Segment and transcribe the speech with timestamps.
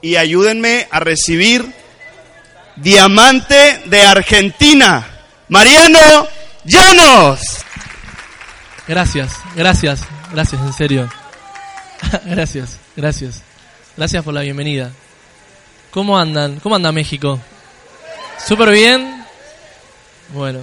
[0.00, 1.64] y ayúdenme a recibir
[2.76, 5.06] Diamante de Argentina,
[5.48, 6.28] Mariano
[6.64, 7.40] Llanos.
[8.86, 10.00] Gracias, gracias,
[10.32, 11.10] gracias, en serio.
[12.24, 13.42] gracias, gracias.
[13.96, 14.92] Gracias por la bienvenida.
[15.90, 16.60] ¿Cómo andan?
[16.60, 17.40] ¿Cómo anda México?
[18.46, 19.24] ¿Súper bien?
[20.32, 20.60] Bueno.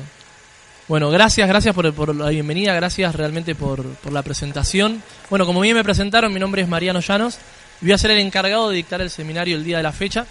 [0.87, 5.01] Bueno, gracias, gracias por, la bienvenida, gracias realmente por, la presentación.
[5.29, 7.39] Bueno, como bien me presentaron, mi nombre es Mariano Llanos
[7.81, 10.25] voy a ser el encargado de dictar el seminario el día de la fecha.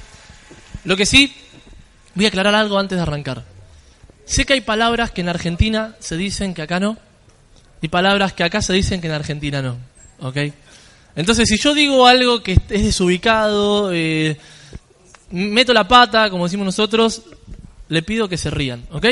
[0.84, 1.34] Lo que sí,
[2.14, 3.44] voy a aclarar algo antes de arrancar.
[4.24, 6.96] Sé que hay palabras que en Argentina se dicen que acá no,
[7.82, 9.76] y palabras que acá se dicen que en Argentina no.
[10.20, 10.38] ¿Ok?
[11.16, 14.36] Entonces, si yo digo algo que es desubicado, eh,
[15.30, 17.22] meto la pata, como decimos nosotros,
[17.88, 19.06] le pido que se rían, ¿ok?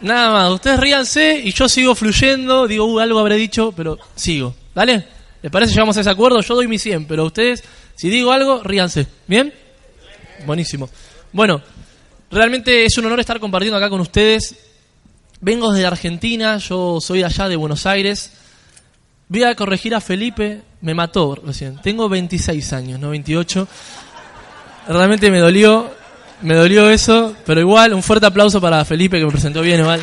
[0.00, 4.54] Nada más, ustedes ríanse y yo sigo fluyendo, digo, uh, algo habré dicho, pero sigo,
[4.74, 5.04] ¿vale?
[5.42, 6.40] ¿Les parece llegamos a ese acuerdo?
[6.40, 7.62] Yo doy mi 100, pero ustedes,
[7.94, 9.52] si digo algo, ríanse, ¿bien?
[10.46, 10.88] Buenísimo.
[11.32, 11.62] Bueno,
[12.30, 14.56] realmente es un honor estar compartiendo acá con ustedes.
[15.40, 18.32] Vengo desde Argentina, yo soy allá de Buenos Aires.
[19.28, 21.80] Voy a corregir a Felipe, me mató recién.
[21.82, 23.68] Tengo 26 años, no 28.
[24.88, 25.92] Realmente me dolió,
[26.42, 30.02] me dolió eso, pero igual un fuerte aplauso para Felipe que me presentó bien igual.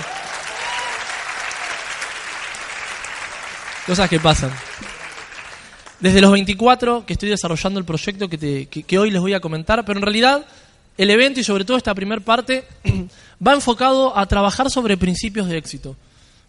[3.86, 4.52] Cosas que pasan.
[6.00, 9.86] Desde los 24 que estoy desarrollando el proyecto que, que, hoy les voy a comentar,
[9.86, 10.46] pero en realidad
[10.98, 12.66] el evento y sobre todo esta primera parte
[13.46, 15.96] va enfocado a trabajar sobre principios de éxito.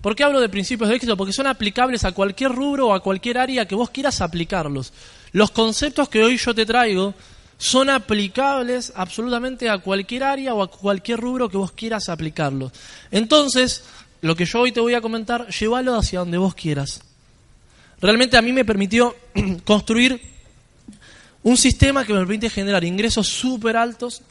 [0.01, 1.17] ¿Por qué hablo de principios de éxito?
[1.17, 4.93] Porque son aplicables a cualquier rubro o a cualquier área que vos quieras aplicarlos.
[5.33, 7.15] Los conceptos que hoy yo te traigo
[7.57, 12.71] son aplicables absolutamente a cualquier área o a cualquier rubro que vos quieras aplicarlo.
[13.11, 13.85] Entonces,
[14.21, 17.06] lo que yo hoy te voy a comentar, llévalo hacia donde vos quieras.
[18.01, 19.15] Realmente a mí me permitió
[19.65, 20.21] construir
[21.43, 24.23] un sistema que me permite generar ingresos súper altos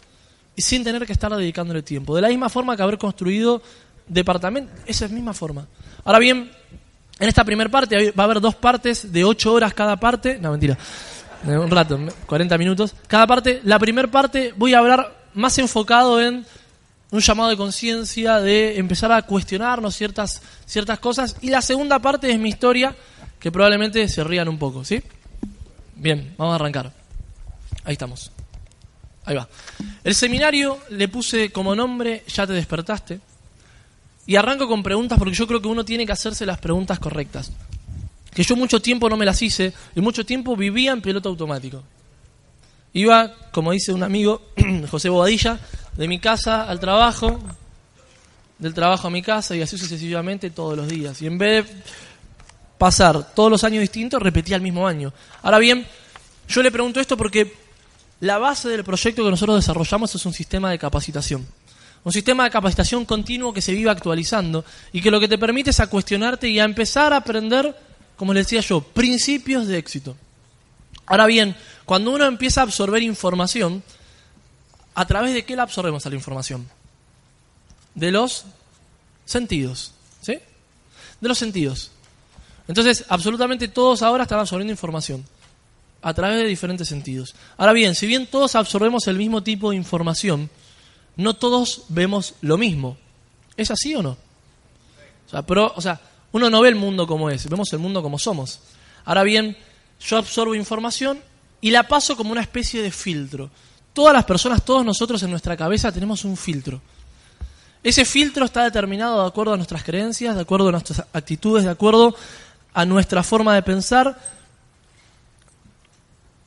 [0.56, 2.16] y sin tener que estar dedicándole tiempo.
[2.16, 3.62] De la misma forma que haber construido
[4.08, 5.68] departamentos, esa es misma forma.
[6.04, 6.52] Ahora bien,
[7.20, 10.38] en esta primera parte va a haber dos partes de ocho horas cada parte.
[10.40, 10.78] No, mentira
[11.46, 12.96] un rato, 40 minutos.
[13.08, 16.46] Cada parte, la primera parte voy a hablar más enfocado en
[17.12, 21.36] un llamado de conciencia, de empezar a cuestionarnos ciertas, ciertas cosas.
[21.42, 22.96] Y la segunda parte es mi historia,
[23.46, 25.04] que probablemente se rían un poco, ¿sí?
[25.98, 26.92] Bien, vamos a arrancar.
[27.84, 28.32] Ahí estamos.
[29.24, 29.48] Ahí va.
[30.04, 33.20] El seminario le puse como nombre Ya te despertaste.
[34.26, 37.52] Y arranco con preguntas porque yo creo que uno tiene que hacerse las preguntas correctas
[38.34, 41.84] que yo mucho tiempo no me las hice y mucho tiempo vivía en piloto automático.
[42.94, 44.42] Iba, como dice un amigo,
[44.90, 45.60] José Bobadilla,
[45.96, 47.40] de mi casa al trabajo,
[48.58, 51.22] del trabajo a mi casa y así sucesivamente todos los días.
[51.22, 51.74] Y en vez de
[52.78, 55.14] pasar todos los años distintos, repetía el mismo año.
[55.42, 55.86] Ahora bien,
[56.48, 57.54] yo le pregunto esto porque
[58.20, 61.46] la base del proyecto que nosotros desarrollamos es un sistema de capacitación.
[62.04, 65.72] Un sistema de capacitación continuo que se vive actualizando y que lo que te permite
[65.72, 67.76] es a cuestionarte y a empezar a aprender
[68.16, 70.16] como les decía yo, principios de éxito.
[71.06, 73.84] Ahora bien, cuando uno empieza a absorber información,
[74.94, 76.68] ¿a través de qué la absorbemos a la información?
[77.94, 78.46] De los
[79.26, 79.92] sentidos,
[80.22, 80.40] ¿sí?
[81.22, 81.92] De los sentidos.
[82.68, 85.26] Entonces, absolutamente todos ahora están absorbiendo información
[86.02, 87.36] a través de diferentes sentidos.
[87.58, 90.50] Ahora bien, si bien todos absorbemos el mismo tipo de información,
[91.16, 92.98] no todos vemos lo mismo.
[93.58, 94.18] ¿Es así o no?
[95.28, 96.00] O sea, pero, o sea
[96.36, 98.60] uno no ve el mundo como es, vemos el mundo como somos.
[99.06, 99.56] Ahora bien,
[100.02, 101.22] yo absorbo información
[101.62, 103.50] y la paso como una especie de filtro.
[103.94, 106.82] Todas las personas, todos nosotros en nuestra cabeza tenemos un filtro.
[107.82, 111.70] Ese filtro está determinado de acuerdo a nuestras creencias, de acuerdo a nuestras actitudes, de
[111.70, 112.14] acuerdo
[112.76, 114.20] a nuestra forma de pensar,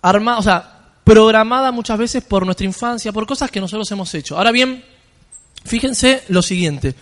[0.02, 4.36] armada, o sea, programada muchas veces por nuestra infancia, por cosas que nosotros hemos hecho.
[4.36, 4.84] Ahora bien,
[5.64, 6.94] fíjense lo siguiente.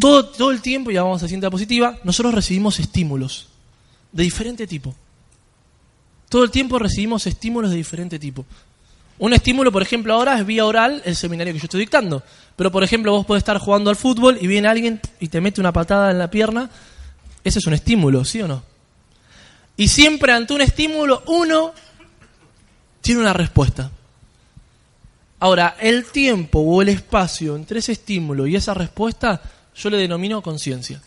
[0.00, 3.48] Todo, todo el tiempo, y vamos a la positiva, nosotros recibimos estímulos
[4.12, 4.94] de diferente tipo.
[6.28, 8.46] Todo el tiempo recibimos estímulos de diferente tipo.
[9.18, 12.22] Un estímulo, por ejemplo, ahora es vía oral el seminario que yo estoy dictando.
[12.54, 15.60] Pero, por ejemplo, vos podés estar jugando al fútbol y viene alguien y te mete
[15.60, 16.70] una patada en la pierna.
[17.44, 18.62] Ese es un estímulo, ¿sí o no?
[19.76, 21.72] Y siempre ante un estímulo, uno
[23.00, 23.90] tiene una respuesta.
[25.40, 29.42] Ahora, el tiempo o el espacio entre ese estímulo y esa respuesta
[29.74, 31.02] yo le denomino conciencia.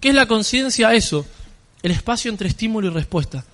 [0.00, 0.94] ¿Qué es la conciencia?
[0.94, 1.26] Eso,
[1.82, 3.44] el espacio entre estímulo y respuesta.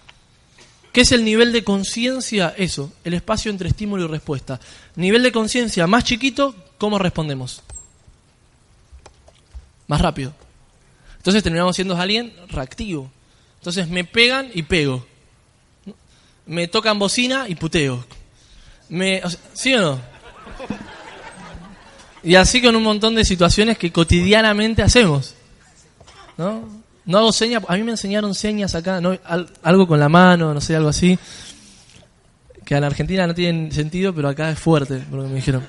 [0.92, 2.54] ¿Qué es el nivel de conciencia?
[2.56, 4.60] Eso, el espacio entre estímulo y respuesta.
[4.94, 7.62] Nivel de conciencia más chiquito, ¿cómo respondemos?
[9.88, 10.32] Más rápido.
[11.24, 13.10] Entonces terminamos siendo alguien reactivo.
[13.56, 15.06] Entonces me pegan y pego.
[16.46, 18.04] me tocan bocina y puteo.
[18.90, 20.00] Me, o sea, ¿Sí o no?
[22.22, 25.34] Y así con un montón de situaciones que cotidianamente hacemos.
[26.36, 26.68] ¿No?
[27.06, 29.18] No hago señas, a mí me enseñaron señas acá, ¿no?
[29.24, 31.18] Al- algo con la mano, no sé, algo así.
[32.64, 35.36] Que en la Argentina no tienen sentido, pero acá es fuerte, por lo que me
[35.36, 35.66] dijeron.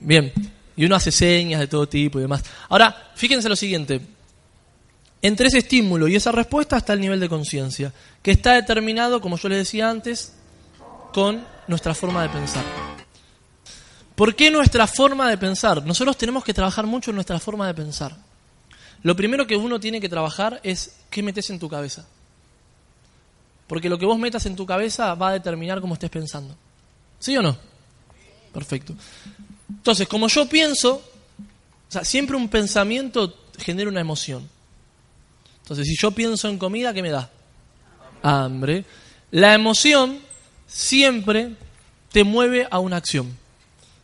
[0.00, 0.32] Bien,
[0.76, 2.42] y uno hace señas de todo tipo y demás.
[2.68, 4.00] Ahora, fíjense lo siguiente.
[5.22, 9.36] Entre ese estímulo y esa respuesta está el nivel de conciencia, que está determinado, como
[9.36, 10.32] yo les decía antes,
[11.12, 12.64] con nuestra forma de pensar.
[14.14, 15.84] ¿Por qué nuestra forma de pensar?
[15.84, 18.16] Nosotros tenemos que trabajar mucho en nuestra forma de pensar.
[19.02, 22.06] Lo primero que uno tiene que trabajar es qué metes en tu cabeza.
[23.66, 26.54] Porque lo que vos metas en tu cabeza va a determinar cómo estés pensando.
[27.18, 27.56] ¿Sí o no?
[28.52, 28.94] Perfecto.
[29.68, 34.48] Entonces, como yo pienso, o sea, siempre un pensamiento genera una emoción.
[35.62, 37.30] Entonces, si yo pienso en comida, ¿qué me da?
[38.22, 38.84] Hambre.
[39.30, 40.18] La emoción
[40.66, 41.54] siempre
[42.12, 43.36] te mueve a una acción.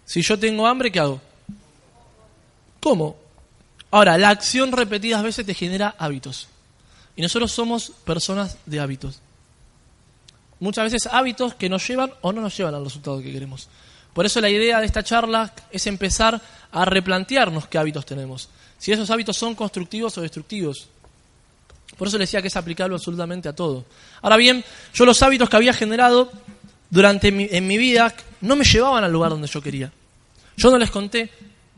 [0.05, 1.21] Si yo tengo hambre, ¿qué hago?
[2.81, 3.17] ¿Cómo?
[3.91, 6.49] Ahora, la acción repetidas veces te genera hábitos.
[7.17, 9.21] Y nosotros somos personas de hábitos.
[10.61, 13.69] Muchas veces hábitos que nos llevan o no nos llevan al resultado que queremos.
[14.13, 16.41] Por eso la idea de esta charla es empezar
[16.73, 18.49] a replantearnos qué hábitos tenemos.
[18.79, 20.89] Si esos hábitos son constructivos o destructivos.
[21.97, 23.85] Por eso le decía que es aplicable absolutamente a todo.
[24.23, 26.31] Ahora bien, yo los hábitos que había generado
[26.91, 29.93] durante mi, en mi vida no me llevaban al lugar donde yo quería.
[30.57, 31.31] Yo no les conté,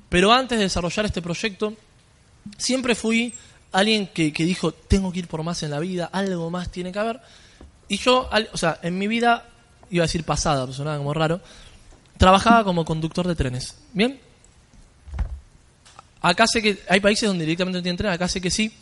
[0.08, 1.74] pero antes de desarrollar este proyecto,
[2.56, 3.32] siempre fui
[3.72, 6.90] alguien que, que dijo, tengo que ir por más en la vida, algo más tiene
[6.92, 7.20] que haber.
[7.88, 9.44] Y yo, al- o sea, en mi vida,
[9.90, 11.40] iba a decir pasada, pero sonaba como raro,
[12.16, 13.76] trabajaba como conductor de trenes.
[13.92, 14.18] ¿Bien?
[16.20, 18.72] Acá sé que hay países donde directamente no tienen tren, acá sé que sí.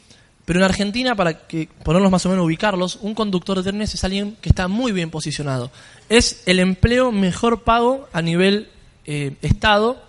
[0.46, 4.04] Pero en Argentina, para que ponerlos más o menos ubicarlos, un conductor de trenes es
[4.04, 5.72] alguien que está muy bien posicionado.
[6.08, 8.70] Es el empleo mejor pago a nivel
[9.04, 10.00] eh, Estado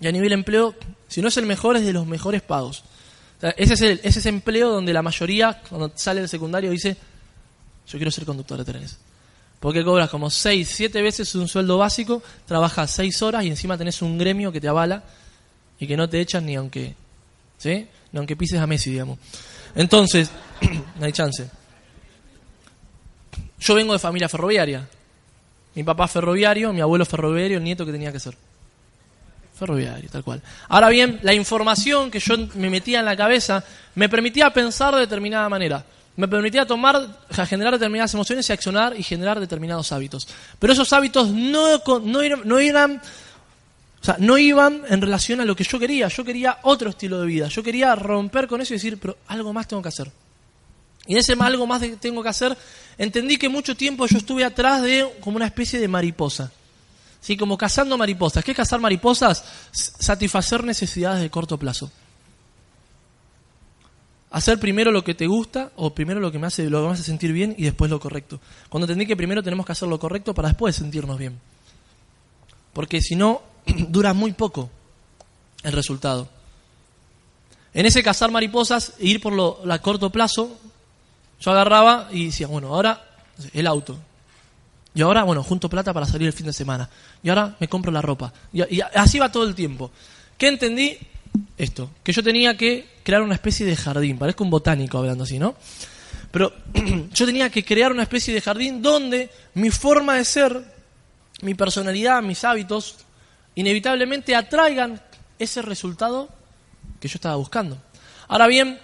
[0.00, 0.74] y a nivel empleo,
[1.08, 2.84] si no es el mejor, es de los mejores pagos.
[3.36, 6.28] O sea, ese, es el, ese es ese empleo donde la mayoría, cuando sale del
[6.30, 6.96] secundario, dice,
[7.86, 8.98] yo quiero ser conductor de trenes.
[9.60, 14.00] Porque cobras como 6, 7 veces un sueldo básico, trabajas 6 horas y encima tenés
[14.00, 15.04] un gremio que te avala
[15.78, 16.94] y que no te echan ni aunque,
[17.58, 17.86] ¿sí?
[18.14, 19.18] Aunque pises a Messi, digamos.
[19.74, 20.30] Entonces,
[20.98, 21.48] no hay chance.
[23.60, 24.88] Yo vengo de familia ferroviaria.
[25.74, 28.34] Mi papá ferroviario, mi abuelo ferroviario, el nieto que tenía que ser.
[29.54, 30.42] Ferroviario, tal cual.
[30.68, 33.62] Ahora bien, la información que yo me metía en la cabeza
[33.94, 35.84] me permitía pensar de determinada manera.
[36.16, 37.06] Me permitía tomar,
[37.46, 40.26] generar determinadas emociones y accionar y generar determinados hábitos.
[40.58, 43.00] Pero esos hábitos no, no, no eran
[44.00, 46.08] o sea, no iban en relación a lo que yo quería.
[46.08, 47.48] Yo quería otro estilo de vida.
[47.48, 50.10] Yo quería romper con eso y decir, pero algo más tengo que hacer.
[51.06, 52.56] Y en ese algo más que tengo que hacer,
[52.96, 56.50] entendí que mucho tiempo yo estuve atrás de como una especie de mariposa.
[57.20, 57.36] ¿Sí?
[57.36, 58.42] Como cazando mariposas.
[58.42, 59.44] ¿Qué es cazar mariposas?
[59.70, 61.90] Satisfacer necesidades de corto plazo.
[64.30, 66.92] Hacer primero lo que te gusta o primero lo que me hace, lo que me
[66.92, 68.40] hace sentir bien y después lo correcto.
[68.70, 71.38] Cuando entendí que primero tenemos que hacer lo correcto para después sentirnos bien.
[72.72, 73.42] Porque si no,
[73.88, 74.70] dura muy poco
[75.62, 76.28] el resultado.
[77.72, 80.58] En ese cazar mariposas e ir por lo a corto plazo,
[81.40, 83.06] yo agarraba y decía, bueno, ahora
[83.52, 83.96] el auto.
[84.92, 86.90] Y ahora, bueno, junto plata para salir el fin de semana.
[87.22, 88.32] Y ahora me compro la ropa.
[88.52, 89.90] Y, y así va todo el tiempo.
[90.36, 90.98] ¿Qué entendí?
[91.56, 94.18] Esto, que yo tenía que crear una especie de jardín.
[94.18, 95.54] Parezco un botánico hablando así, ¿no?
[96.30, 96.52] Pero
[97.12, 100.64] yo tenía que crear una especie de jardín donde mi forma de ser,
[101.42, 102.96] mi personalidad, mis hábitos,
[103.60, 105.00] inevitablemente atraigan
[105.38, 106.28] ese resultado
[107.00, 107.80] que yo estaba buscando.
[108.28, 108.78] Ahora bien,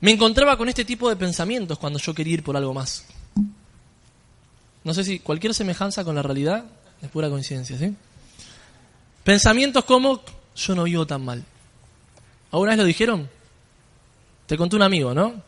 [0.00, 3.04] me encontraba con este tipo de pensamientos cuando yo quería ir por algo más.
[4.84, 6.64] No sé si cualquier semejanza con la realidad
[7.00, 7.94] es pura coincidencia, ¿sí?
[9.22, 10.22] Pensamientos como
[10.56, 11.44] yo no vivo tan mal.
[12.50, 13.30] ¿Alguna vez lo dijeron?
[14.46, 15.40] Te conté un amigo, ¿no?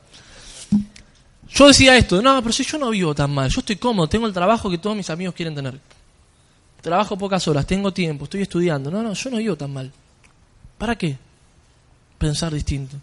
[1.50, 4.26] Yo decía esto, no, pero si yo no vivo tan mal, yo estoy cómodo, tengo
[4.26, 5.78] el trabajo que todos mis amigos quieren tener.
[6.84, 8.90] Trabajo pocas horas, tengo tiempo, estoy estudiando.
[8.90, 9.90] No, no, yo no vivo tan mal.
[10.76, 11.16] ¿Para qué?
[12.18, 12.98] Pensar distinto.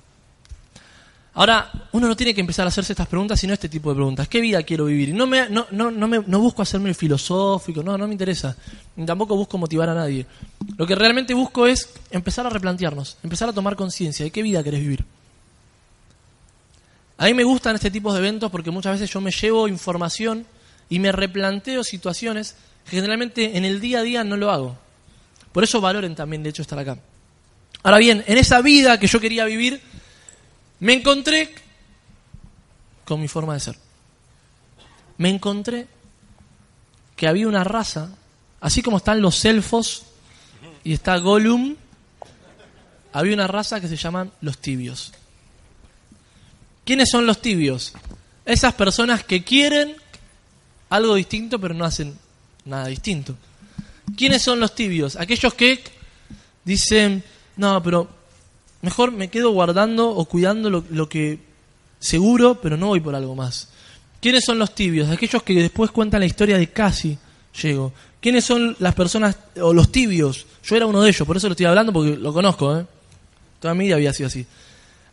[1.34, 4.28] Ahora, uno no tiene que empezar a hacerse estas preguntas, sino este tipo de preguntas.
[4.28, 5.16] ¿Qué vida quiero vivir?
[5.16, 8.56] No, me, no, no, no, me, no busco hacerme filosófico, no, no me interesa.
[9.04, 10.28] Tampoco busco motivar a nadie.
[10.78, 14.64] Lo que realmente busco es empezar a replantearnos, empezar a tomar conciencia de qué vida
[14.64, 15.04] querés vivir.
[17.18, 20.46] A mí me gustan este tipo de eventos porque muchas veces yo me llevo información
[20.88, 24.78] y me replanteo situaciones que generalmente en el día a día no lo hago.
[25.52, 26.98] Por eso valoren también, de hecho, estar acá.
[27.84, 29.82] Ahora bien, en esa vida que yo quería vivir,
[30.80, 31.54] me encontré
[33.06, 33.76] con mi forma de ser.
[35.18, 35.88] Me encontré
[37.16, 38.10] que había una raza,
[38.60, 40.04] así como están los elfos
[40.84, 41.76] y está Gollum,
[43.14, 45.12] había una raza que se llaman los tibios.
[46.86, 47.94] ¿Quiénes son los tibios?
[48.46, 49.96] Esas personas que quieren
[50.90, 52.18] algo distinto pero no hacen
[52.66, 53.36] nada distinto.
[54.18, 55.16] ¿Quiénes son los tibios?
[55.16, 55.82] Aquellos que
[56.64, 57.24] dicen,
[57.58, 58.10] no, pero
[58.82, 61.40] mejor me quedo guardando o cuidando lo, lo que
[62.00, 63.70] seguro, pero no voy por algo más.
[64.20, 65.10] ¿Quiénes son los tibios?
[65.10, 67.18] Aquellos que después cuentan la historia de casi
[67.62, 67.94] llego.
[68.20, 70.46] ¿Quiénes son las personas o los tibios?
[70.64, 72.78] Yo era uno de ellos, por eso lo estoy hablando porque lo conozco.
[72.78, 72.86] ¿eh?
[73.60, 74.46] Toda mi vida había sido así.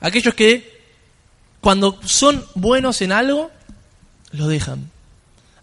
[0.01, 0.79] Aquellos que
[1.61, 3.51] cuando son buenos en algo,
[4.33, 4.91] lo dejan.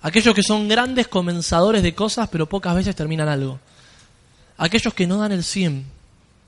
[0.06, 3.60] Aquellos que son grandes comenzadores de cosas, pero pocas veces terminan algo.
[4.56, 5.84] Aquellos que no dan el 100.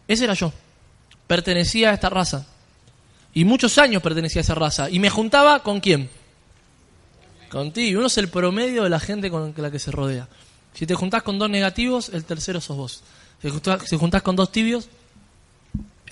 [0.07, 0.53] Ese era yo.
[1.25, 2.45] Pertenecía a esta raza.
[3.33, 4.91] Y muchos años pertenecía a esa raza.
[4.91, 6.07] Y me juntaba con quién?
[7.49, 7.97] Contigo.
[7.97, 10.27] Uno es el promedio de la gente con la que se rodea.
[10.75, 13.03] Si te juntás con dos negativos, el tercero sos vos.
[13.41, 14.87] Si te juntás con dos tibios,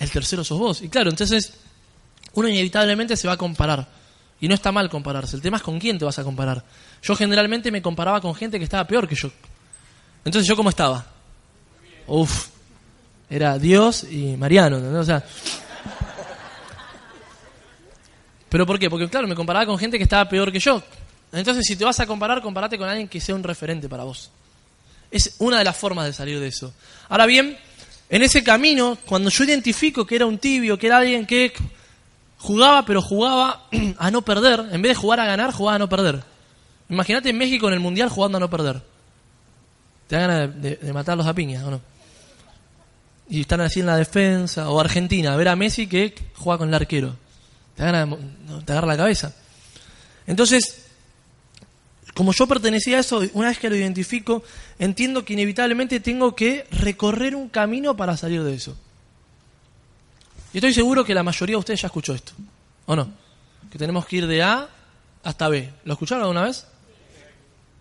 [0.00, 0.82] el tercero sos vos.
[0.82, 1.52] Y claro, entonces
[2.34, 3.86] uno inevitablemente se va a comparar.
[4.40, 5.36] Y no está mal compararse.
[5.36, 6.64] El tema es con quién te vas a comparar.
[7.06, 9.30] Yo generalmente me comparaba con gente que estaba peor que yo.
[10.24, 11.06] Entonces, ¿yo cómo estaba?
[12.08, 12.48] Uf,
[13.30, 14.80] era Dios y Mariano.
[18.48, 18.90] ¿Pero por qué?
[18.90, 20.82] Porque, claro, me comparaba con gente que estaba peor que yo.
[21.30, 24.32] Entonces, si te vas a comparar, compárate con alguien que sea un referente para vos.
[25.08, 26.74] Es una de las formas de salir de eso.
[27.08, 27.56] Ahora bien,
[28.08, 31.52] en ese camino, cuando yo identifico que era un tibio, que era alguien que
[32.38, 35.88] jugaba, pero jugaba a no perder, en vez de jugar a ganar, jugaba a no
[35.88, 36.35] perder.
[36.88, 38.82] Imagínate México en el Mundial jugando a no perder.
[40.06, 41.80] Te dan ganas de, matarlos a piñas, ¿o no?
[43.28, 44.70] Y están así en la defensa.
[44.70, 47.16] O Argentina, ver a Messi que juega con el arquero.
[47.74, 48.16] Te, dan
[48.64, 49.34] te agarra la cabeza.
[50.26, 50.86] Entonces,
[52.14, 54.42] como yo pertenecía a eso, una vez que lo identifico,
[54.78, 58.76] entiendo que inevitablemente tengo que recorrer un camino para salir de eso.
[60.52, 62.32] Y estoy seguro que la mayoría de ustedes ya escuchó esto,
[62.86, 63.12] ¿o no?
[63.70, 64.68] Que tenemos que ir de A
[65.22, 65.70] hasta B.
[65.84, 66.66] ¿Lo escucharon alguna vez?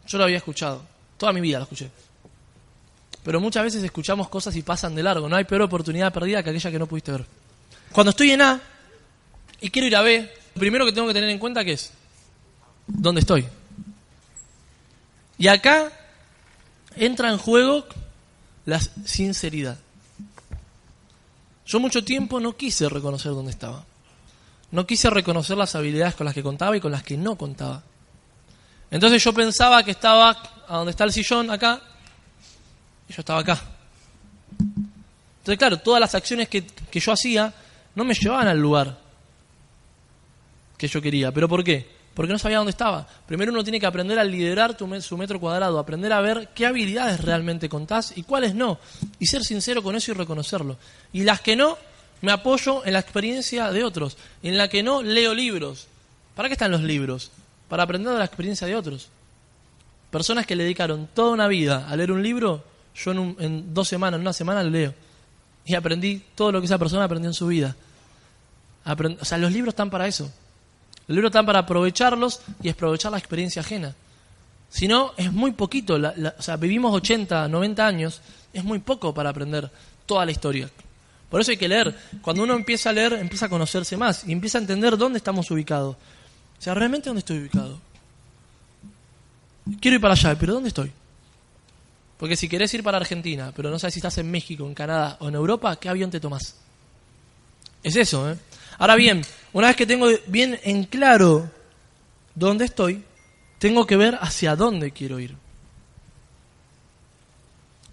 [0.07, 0.83] Yo lo había escuchado,
[1.17, 1.89] toda mi vida lo escuché.
[3.23, 5.27] Pero muchas veces escuchamos cosas y pasan de largo.
[5.27, 7.25] No hay peor oportunidad perdida que aquella que no pudiste ver.
[7.91, 8.61] Cuando estoy en A
[9.61, 11.91] y quiero ir a B, lo primero que tengo que tener en cuenta que es
[12.85, 13.47] dónde estoy.
[15.39, 15.91] Y acá
[16.95, 17.85] entra en juego
[18.65, 19.77] la sinceridad.
[21.65, 23.85] Yo mucho tiempo no quise reconocer dónde estaba.
[24.71, 27.83] No quise reconocer las habilidades con las que contaba y con las que no contaba.
[28.95, 30.29] Entonces yo pensaba que estaba
[30.69, 31.81] a donde está el sillón, acá,
[33.09, 33.61] y yo estaba acá.
[34.57, 37.53] Entonces, claro, todas las acciones que, que yo hacía
[37.93, 38.97] no me llevaban al lugar
[40.77, 41.33] que yo quería.
[41.33, 41.93] ¿Pero por qué?
[42.13, 43.05] porque no sabía dónde estaba.
[43.27, 46.65] Primero uno tiene que aprender a liderar tu, su metro cuadrado, aprender a ver qué
[46.65, 48.79] habilidades realmente contás y cuáles no,
[49.19, 50.77] y ser sincero con eso y reconocerlo.
[51.11, 51.77] Y las que no,
[52.21, 55.87] me apoyo en la experiencia de otros, en la que no leo libros.
[56.35, 57.31] ¿Para qué están los libros?
[57.67, 59.09] Para aprender de la experiencia de otros.
[60.11, 62.63] Personas que le dedicaron toda una vida a leer un libro,
[62.95, 64.93] yo en, en dos semanas, en una semana lo leo.
[65.65, 67.75] Y aprendí todo lo que esa persona aprendió en su vida.
[68.85, 70.31] o sea, los libros están para eso.
[71.07, 73.95] El libro está para aprovecharlos y aprovechar la experiencia ajena.
[74.69, 75.95] Si no, es muy poquito.
[75.95, 78.21] o sea, vivimos 80, 90 años,
[78.53, 79.69] es muy poco para aprender
[80.05, 80.69] toda la historia.
[81.29, 81.95] Por eso hay que leer.
[82.21, 85.49] Cuando uno empieza a leer, empieza a conocerse más y empieza a entender dónde estamos
[85.51, 85.95] ubicados.
[86.65, 87.79] Sea, realmente dónde estoy ubicado.
[89.79, 90.91] Quiero ir para allá, pero ¿dónde estoy?
[92.17, 95.15] Porque si querés ir para Argentina, pero no sabes si estás en México, en Canadá
[95.19, 96.55] o en Europa, ¿qué avión te tomás?
[97.83, 98.39] Es eso, ¿eh?
[98.79, 99.21] Ahora bien,
[99.53, 101.51] una vez que tengo bien en claro
[102.33, 103.03] dónde estoy,
[103.59, 105.35] tengo que ver hacia dónde quiero ir.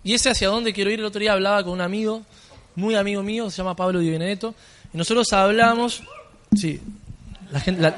[0.02, 2.22] Y ese hacia dónde quiero ir, el otro día hablaba con un amigo,
[2.74, 4.54] muy amigo mío, se llama Pablo Di Benedetto,
[4.94, 6.02] y nosotros hablamos,
[6.56, 6.80] sí,
[7.50, 7.92] la gente,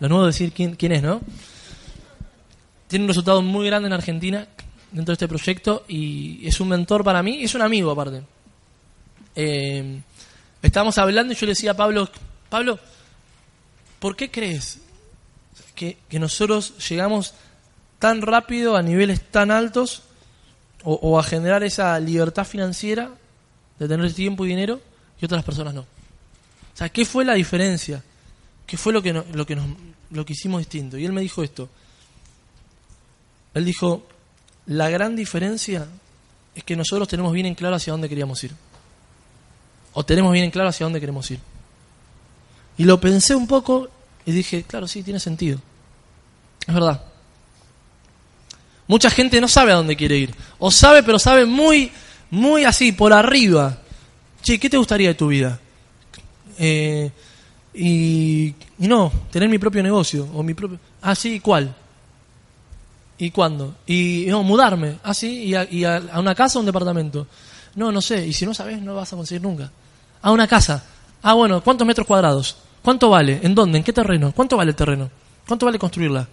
[0.00, 1.20] lo nuevo decir quién, quién es, ¿no?
[2.88, 4.46] Tiene un resultado muy grande en Argentina
[4.94, 8.22] dentro de este proyecto y es un mentor para mí, y es un amigo aparte.
[9.34, 10.00] Eh,
[10.62, 12.08] estábamos hablando y yo le decía a Pablo,
[12.48, 12.78] Pablo,
[13.98, 14.80] ¿por qué crees
[15.74, 17.34] que, nosotros llegamos
[17.98, 20.02] tan rápido a niveles tan altos
[20.84, 23.10] o, a generar esa libertad financiera
[23.78, 24.80] de tener tiempo y dinero
[25.20, 25.80] y otras personas no?
[25.80, 28.02] O sea, ¿qué fue la diferencia?
[28.66, 29.66] ¿Qué fue lo que, lo, que nos,
[30.10, 30.96] lo que hicimos distinto?
[30.98, 31.68] Y él me dijo esto.
[33.54, 34.06] Él dijo,
[34.66, 35.86] la gran diferencia
[36.54, 38.52] es que nosotros tenemos bien en claro hacia dónde queríamos ir.
[39.92, 41.40] O tenemos bien en claro hacia dónde queremos ir.
[42.76, 43.88] Y lo pensé un poco
[44.26, 45.60] y dije, claro, sí, tiene sentido.
[46.66, 47.04] Es verdad.
[48.86, 50.34] Mucha gente no sabe a dónde quiere ir.
[50.58, 51.92] O sabe, pero sabe muy,
[52.30, 53.78] muy así, por arriba.
[54.42, 55.60] Che, ¿qué te gustaría de tu vida?
[56.58, 57.10] Eh,
[57.74, 60.28] y, no, tener mi propio negocio.
[60.34, 60.78] O mi propio...
[61.02, 61.74] Ah, sí, ¿cuál?
[63.18, 63.74] ¿Y cuándo?
[63.86, 64.98] Y no, mudarme.
[65.02, 67.26] Ah, sí, y, a, y a- a una casa o un departamento.
[67.74, 68.26] No, no sé.
[68.26, 69.70] Y si no sabes, no vas a conseguir nunca.
[70.22, 70.84] A una casa.
[71.22, 72.56] Ah, bueno, ¿cuántos metros cuadrados?
[72.82, 73.40] ¿Cuánto vale?
[73.42, 73.78] ¿En dónde?
[73.78, 74.32] ¿En qué terreno?
[74.32, 75.10] ¿Cuánto vale el terreno?
[75.46, 76.26] ¿Cuánto vale construirla?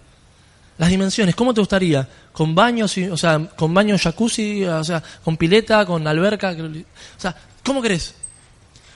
[0.78, 2.08] Las dimensiones, ¿cómo te gustaría?
[2.32, 6.50] ¿Con baños, o sea, con baño jacuzzi, o sea, con pileta, con alberca?
[6.52, 7.34] O sea,
[7.64, 8.14] ¿cómo querés?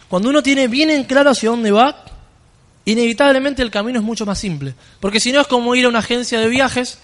[0.09, 2.05] Cuando uno tiene bien en claro hacia dónde va,
[2.87, 4.75] inevitablemente el camino es mucho más simple.
[5.01, 6.99] Porque si no es como ir a una agencia de viajes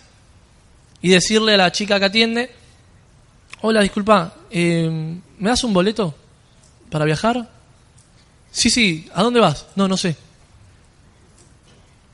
[1.02, 2.50] y decirle a la chica que atiende,
[3.60, 4.88] hola, disculpa, eh,
[5.38, 6.14] ¿me das un boleto
[6.88, 7.50] para viajar?
[8.50, 9.66] Sí, sí, ¿a dónde vas?
[9.74, 10.16] No, no sé.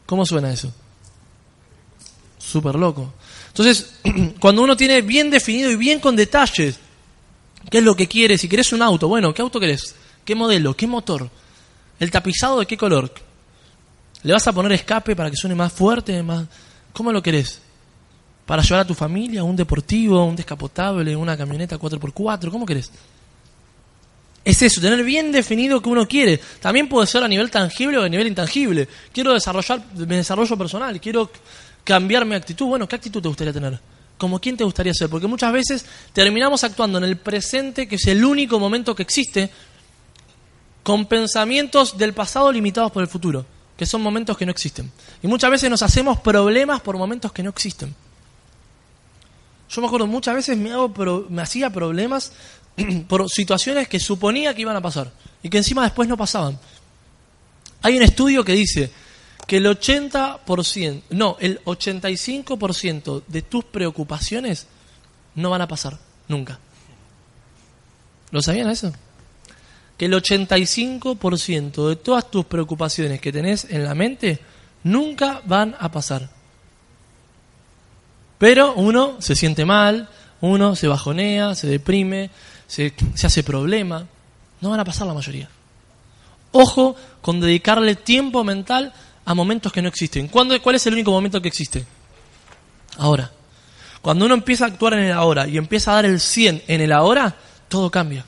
[0.07, 0.73] ¿Cómo suena eso?
[2.39, 3.13] Súper loco.
[3.49, 3.93] Entonces,
[4.41, 6.79] cuando uno tiene bien definido y bien con detalles
[7.71, 9.95] qué es lo que quieres, si querés un auto, bueno, ¿qué auto querés?
[10.25, 10.75] ¿Qué modelo?
[10.75, 11.29] ¿Qué motor?
[12.01, 13.13] ¿El tapizado de qué color?
[14.23, 16.23] ¿Le vas a poner escape para que suene más fuerte?
[16.23, 16.47] Más...
[16.93, 17.61] ¿Cómo lo querés?
[18.47, 19.45] ¿Para llevar a tu familia?
[19.45, 20.25] ¿Un deportivo?
[20.25, 21.15] ¿Un descapotable?
[21.15, 22.51] ¿Una camioneta 4x4?
[22.51, 22.91] ¿Cómo querés?
[24.45, 26.41] Es eso, tener bien definido qué uno quiere.
[26.61, 28.89] También puede ser a nivel tangible o a nivel intangible.
[29.13, 31.31] Quiero desarrollar mi desarrollo personal, quiero
[31.85, 32.67] cambiar mi actitud.
[32.67, 33.79] Bueno, ¿qué actitud te gustaría tener?
[34.17, 35.11] ¿Como quién te gustaría ser?
[35.11, 39.51] Porque muchas veces terminamos actuando en el presente, que es el único momento que existe,
[40.83, 43.45] con pensamientos del pasado limitados por el futuro,
[43.79, 44.91] que son momentos que no existen.
[45.23, 47.95] Y muchas veces nos hacemos problemas por momentos que no existen.
[49.71, 50.93] Yo me acuerdo muchas veces me, hago
[51.29, 52.33] me hacía problemas
[53.09, 55.13] por situaciones que suponía que iban a pasar
[55.45, 56.59] y que encima después no pasaban.
[57.83, 58.91] Hay un estudio que dice
[59.47, 64.67] que el 80%, no, el 85% de tus preocupaciones
[65.37, 66.59] no van a pasar nunca.
[68.33, 68.93] ¿Lo sabían eso?
[69.99, 74.39] Que el 85% de todas tus preocupaciones que tenés en la mente
[74.85, 76.31] nunca van a pasar.
[78.39, 80.09] Pero uno se siente mal,
[80.41, 82.31] uno se bajonea, se deprime,
[82.67, 84.07] se, hace problema.
[84.61, 85.49] No van a pasar la mayoría.
[86.53, 88.93] Ojo con dedicarle tiempo mental
[89.25, 90.29] a momentos que no existen.
[90.29, 91.85] ¿Cuándo, ¿Cuál es el único momento que existe?
[92.97, 93.33] Ahora.
[94.01, 96.81] Cuando uno empieza a actuar en el ahora y empieza a dar el 100 en
[96.81, 97.35] el ahora,
[97.69, 98.25] todo cambia.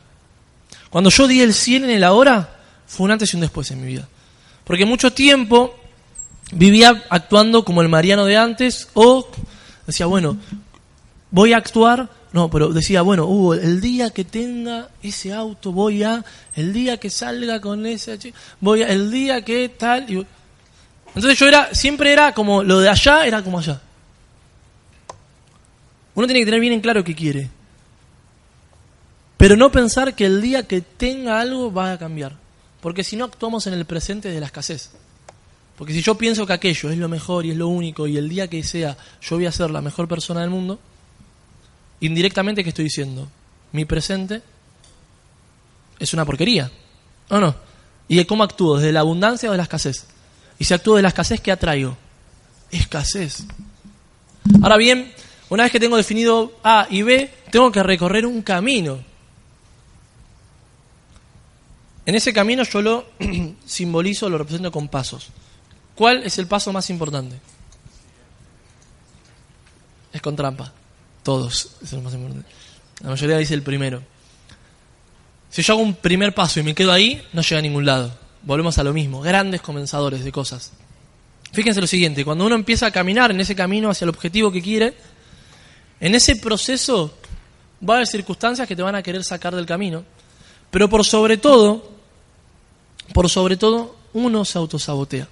[0.91, 3.81] Cuando yo di el 100 en el ahora, fue un antes y un después en
[3.81, 4.09] mi vida.
[4.65, 5.75] Porque mucho tiempo
[6.53, 9.29] vivía actuando como el Mariano de antes o
[9.87, 10.37] decía, bueno,
[11.31, 16.25] voy a actuar, no, pero decía, bueno, el día que tenga ese auto voy a,
[16.55, 18.19] el día que salga con ese,
[18.61, 20.11] voy a, el día que tal.
[20.11, 20.27] y-
[21.15, 23.81] Entonces yo era, siempre era como, lo de allá era como allá.
[26.15, 27.49] Uno tiene que tener bien en claro qué quiere.
[29.41, 32.37] Pero no pensar que el día que tenga algo va a cambiar.
[32.83, 34.91] Porque si no actuamos en el presente de la escasez.
[35.79, 38.29] Porque si yo pienso que aquello es lo mejor y es lo único y el
[38.29, 40.79] día que sea yo voy a ser la mejor persona del mundo,
[42.01, 43.29] indirectamente ¿qué estoy diciendo?
[43.73, 44.43] Mi presente
[45.99, 46.71] es una porquería.
[47.31, 47.55] ¿O no?
[48.09, 48.77] ¿Y de cómo actúo?
[48.77, 50.07] ¿Desde la abundancia o de la escasez?
[50.59, 51.97] Y si actúo de la escasez, ¿qué atraigo?
[52.71, 53.45] Escasez.
[54.61, 55.15] Ahora bien,
[55.49, 59.09] una vez que tengo definido A y B, tengo que recorrer un camino.
[62.11, 63.07] En ese camino yo lo
[63.65, 65.29] simbolizo, lo represento con pasos.
[65.95, 67.39] ¿Cuál es el paso más importante?
[70.13, 70.73] Es con trampa.
[71.23, 71.77] Todos.
[71.81, 72.51] Es el más importante.
[73.05, 74.03] La mayoría dice el primero.
[75.51, 78.13] Si yo hago un primer paso y me quedo ahí, no llega a ningún lado.
[78.43, 79.21] Volvemos a lo mismo.
[79.21, 80.73] Grandes comenzadores de cosas.
[81.53, 82.25] Fíjense lo siguiente.
[82.25, 84.95] Cuando uno empieza a caminar en ese camino hacia el objetivo que quiere,
[86.01, 87.17] en ese proceso
[87.89, 90.05] va a haber circunstancias que te van a querer sacar del camino.
[90.73, 92.00] Pero por sobre todo,
[93.13, 95.29] por sobre todo, uno se autosabotea.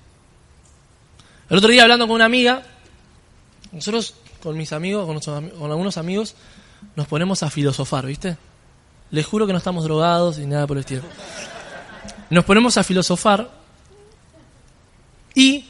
[1.50, 2.62] El otro día hablando con una amiga,
[3.72, 6.34] nosotros con mis amigos, con, nuestros con algunos amigos,
[6.94, 8.36] nos ponemos a filosofar, ¿viste?
[9.10, 11.02] Les juro que no estamos drogados y nada por el estilo.
[12.30, 13.50] Nos ponemos a filosofar
[15.34, 15.64] y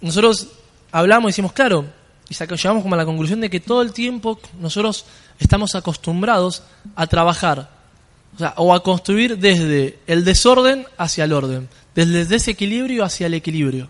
[0.00, 0.48] nosotros
[0.90, 1.86] hablamos y decimos, claro,
[2.28, 5.04] y llegamos como a la conclusión de que todo el tiempo nosotros
[5.38, 6.62] estamos acostumbrados
[6.96, 7.70] a trabajar,
[8.34, 13.26] o sea, o a construir desde el desorden hacia el orden, desde el desequilibrio hacia
[13.26, 13.88] el equilibrio.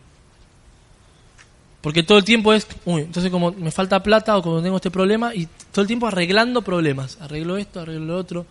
[1.81, 4.91] Porque todo el tiempo es, uy, entonces como me falta plata o como tengo este
[4.91, 7.19] problema, y todo el tiempo arreglando problemas.
[7.21, 8.47] Arreglo esto, arreglo lo otro.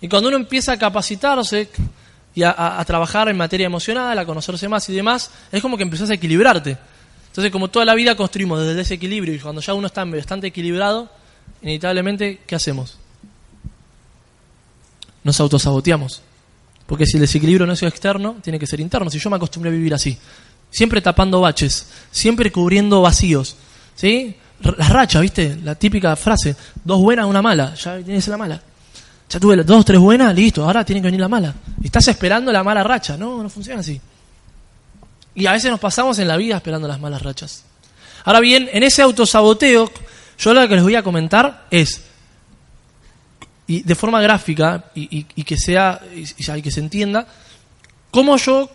[0.00, 1.68] Y cuando uno empieza a capacitarse
[2.34, 5.82] y a, a- trabajar en materia emocional, a conocerse más y demás, es como que
[5.82, 6.76] empezás a equilibrarte.
[7.28, 10.46] Entonces, como toda la vida construimos desde el desequilibrio y cuando ya uno está bastante
[10.46, 11.10] equilibrado,
[11.62, 12.98] inevitablemente, ¿qué hacemos?
[15.24, 16.22] Nos autosaboteamos.
[16.86, 19.10] Porque si el desequilibrio no es externo, tiene que ser interno.
[19.10, 20.16] Si yo me acostumbré a vivir así,
[20.70, 23.56] siempre tapando baches, siempre cubriendo vacíos,
[23.94, 24.36] ¿sí?
[24.60, 25.56] Las rachas, ¿viste?
[25.62, 28.62] La típica frase, dos buenas, una mala, ya tienes la mala.
[29.28, 31.54] Ya tuve dos, tres buenas, listo, ahora tiene que venir la mala.
[31.82, 34.00] Estás esperando la mala racha, no, no funciona así.
[35.34, 37.64] Y a veces nos pasamos en la vida esperando las malas rachas.
[38.24, 39.90] Ahora bien, en ese autosaboteo,
[40.38, 42.02] yo lo que les voy a comentar es,
[43.66, 47.26] y de forma gráfica, y, que sea, y, que se entienda,
[48.10, 48.70] cómo yo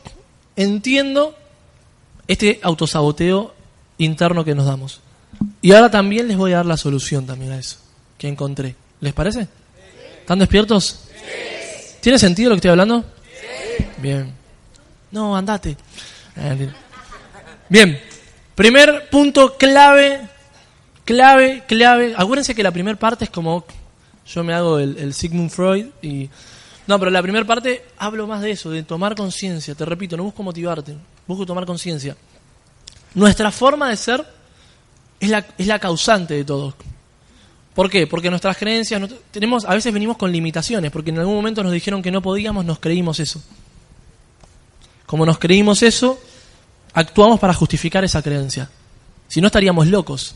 [0.56, 1.36] entiendo
[2.28, 3.54] este autosaboteo
[3.98, 5.02] interno que nos damos.
[5.62, 7.78] Y ahora también les voy a dar la solución también a eso
[8.18, 8.76] que encontré.
[9.02, 9.48] ¿Les parece?
[10.20, 11.02] ¿Están despiertos?
[12.02, 13.06] ¿Tiene sentido lo que estoy hablando?
[13.98, 14.34] Bien.
[15.12, 15.78] No, andate.
[17.68, 18.00] Bien,
[18.56, 20.22] primer punto clave,
[21.06, 22.14] clave, clave.
[22.16, 23.66] Acuérdense que la primera parte es como
[24.34, 26.30] yo me hago el, Sigmund Freud y...
[26.88, 29.76] No, pero la primera parte hablo más de eso, de tomar conciencia.
[29.76, 30.96] Te repito, no busco motivarte,
[31.28, 32.16] busco tomar conciencia.
[33.14, 34.26] Nuestra forma de ser
[35.20, 36.74] es la, es la causante de todo.
[37.76, 38.08] ¿Por qué?
[38.08, 42.02] Porque nuestras creencias, tenemos, a veces venimos con limitaciones, porque en algún momento nos dijeron
[42.02, 43.42] que no podíamos, nos creímos eso.
[45.06, 46.20] Como nos creímos eso,
[46.94, 48.70] actuamos para justificar esa creencia.
[49.28, 50.36] Si no estaríamos locos.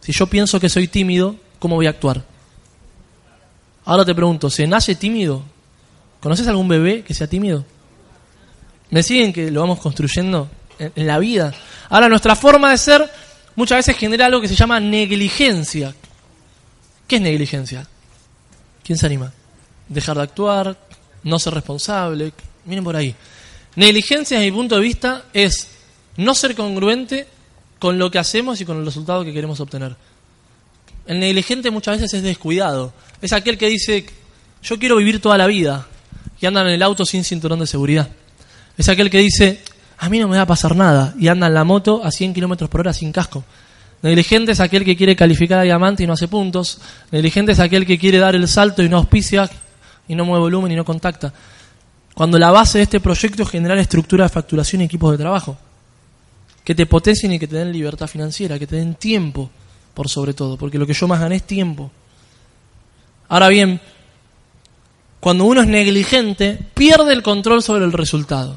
[0.00, 2.31] Si yo pienso que soy tímido, ¿cómo voy a actuar?
[3.84, 5.42] Ahora te pregunto, ¿se nace tímido?
[6.20, 7.64] ¿Conoces algún bebé que sea tímido?
[8.90, 11.52] ¿Me siguen que lo vamos construyendo en, la vida?
[11.88, 13.10] Ahora, nuestra forma de ser
[13.56, 15.94] muchas veces genera algo que se llama negligencia.
[17.08, 17.86] ¿Qué es negligencia?
[18.84, 19.32] ¿Quién se anima?
[19.88, 20.78] Dejar de actuar,
[21.24, 22.32] no ser responsable.
[22.64, 23.14] Miren por ahí.
[23.74, 25.68] Negligencia, desde mi punto de vista, es
[26.16, 27.26] no ser congruente
[27.78, 29.96] con lo que hacemos y con el resultado que queremos obtener.
[31.06, 32.92] El negligente muchas veces es descuidado.
[33.20, 34.06] Es aquel que dice,
[34.62, 35.86] yo quiero vivir toda la vida
[36.40, 38.08] y anda en el auto sin cinturón de seguridad.
[38.76, 39.62] Es aquel que dice,
[39.98, 42.34] a mí no me va a pasar nada y anda en la moto a 100
[42.34, 43.44] kilómetros por hora sin casco.
[44.02, 46.80] Negligente es aquel que quiere calificar a diamante y no hace puntos.
[47.12, 49.48] Negligente es aquel que quiere dar el salto y no auspicia
[50.08, 51.32] y no mueve volumen y no contacta.
[52.14, 55.56] Cuando la base de este proyecto es generar estructura de facturación y equipos de trabajo.
[56.64, 59.50] Que te potencien y que te den libertad financiera, que te den tiempo
[59.94, 61.90] por sobre todo, porque lo que yo más gané es tiempo.
[63.28, 63.80] Ahora bien,
[65.20, 68.56] cuando uno es negligente, pierde el control sobre el resultado.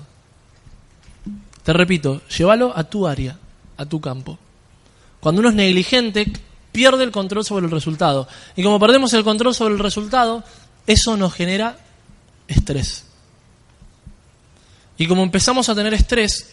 [1.63, 3.37] Te repito, llévalo a tu área,
[3.77, 4.37] a tu campo.
[5.19, 6.31] Cuando uno es negligente,
[6.71, 8.27] pierde el control sobre el resultado.
[8.55, 10.43] Y como perdemos el control sobre el resultado,
[10.85, 11.77] eso nos genera
[12.47, 13.05] estrés.
[14.97, 16.51] Y como empezamos a tener estrés,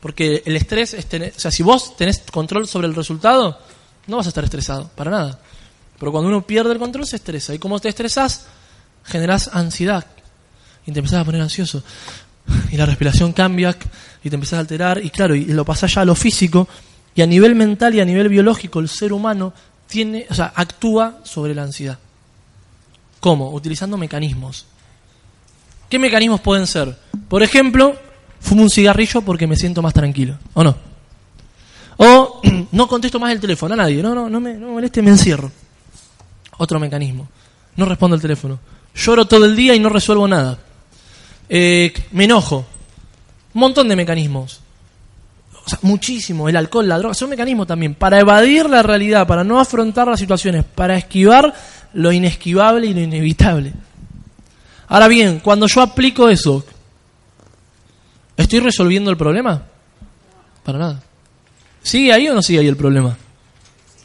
[0.00, 3.58] porque el estrés es tener, o sea, si vos tenés control sobre el resultado,
[4.06, 5.40] no vas a estar estresado, para nada.
[5.98, 7.54] Pero cuando uno pierde el control se estresa.
[7.54, 8.46] Y como te estresás,
[9.04, 10.04] generás ansiedad.
[10.86, 11.82] Y te empezás a poner ansioso.
[12.70, 13.74] Y la respiración cambia
[14.22, 15.02] y te empezás a alterar.
[15.02, 16.68] Y claro, y lo pasás ya a lo físico.
[17.14, 19.52] Y a nivel mental y a nivel biológico, el ser humano
[19.86, 21.98] tiene, o sea, actúa sobre la ansiedad.
[23.20, 23.52] ¿Cómo?
[23.52, 24.66] Utilizando mecanismos.
[25.88, 26.98] ¿Qué mecanismos pueden ser?
[27.28, 27.96] Por ejemplo,
[28.40, 30.76] fumo un cigarrillo porque me siento más tranquilo, ¿o no?
[31.96, 32.40] O
[32.72, 35.50] no contesto más el teléfono a nadie, no, no, no me, no moleste, me encierro.
[36.58, 37.28] Otro mecanismo.
[37.76, 38.58] No respondo el teléfono.
[38.94, 40.58] Lloro todo el día y no resuelvo nada.
[41.48, 42.64] Eh, me enojo.
[43.54, 44.60] Un montón de mecanismos.
[45.64, 46.48] O sea, muchísimo.
[46.48, 47.94] El alcohol, la droga, son mecanismos también.
[47.94, 51.54] Para evadir la realidad, para no afrontar las situaciones, para esquivar
[51.94, 53.72] lo inesquivable y lo inevitable.
[54.88, 56.64] Ahora bien, cuando yo aplico eso,
[58.36, 59.62] ¿estoy resolviendo el problema?
[60.62, 61.02] Para nada.
[61.84, 63.14] ¿Sigue ahí o no sigue ahí el problema?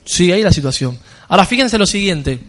[0.03, 0.99] Sigue ahí la situación.
[1.29, 2.41] Ahora fíjense lo siguiente.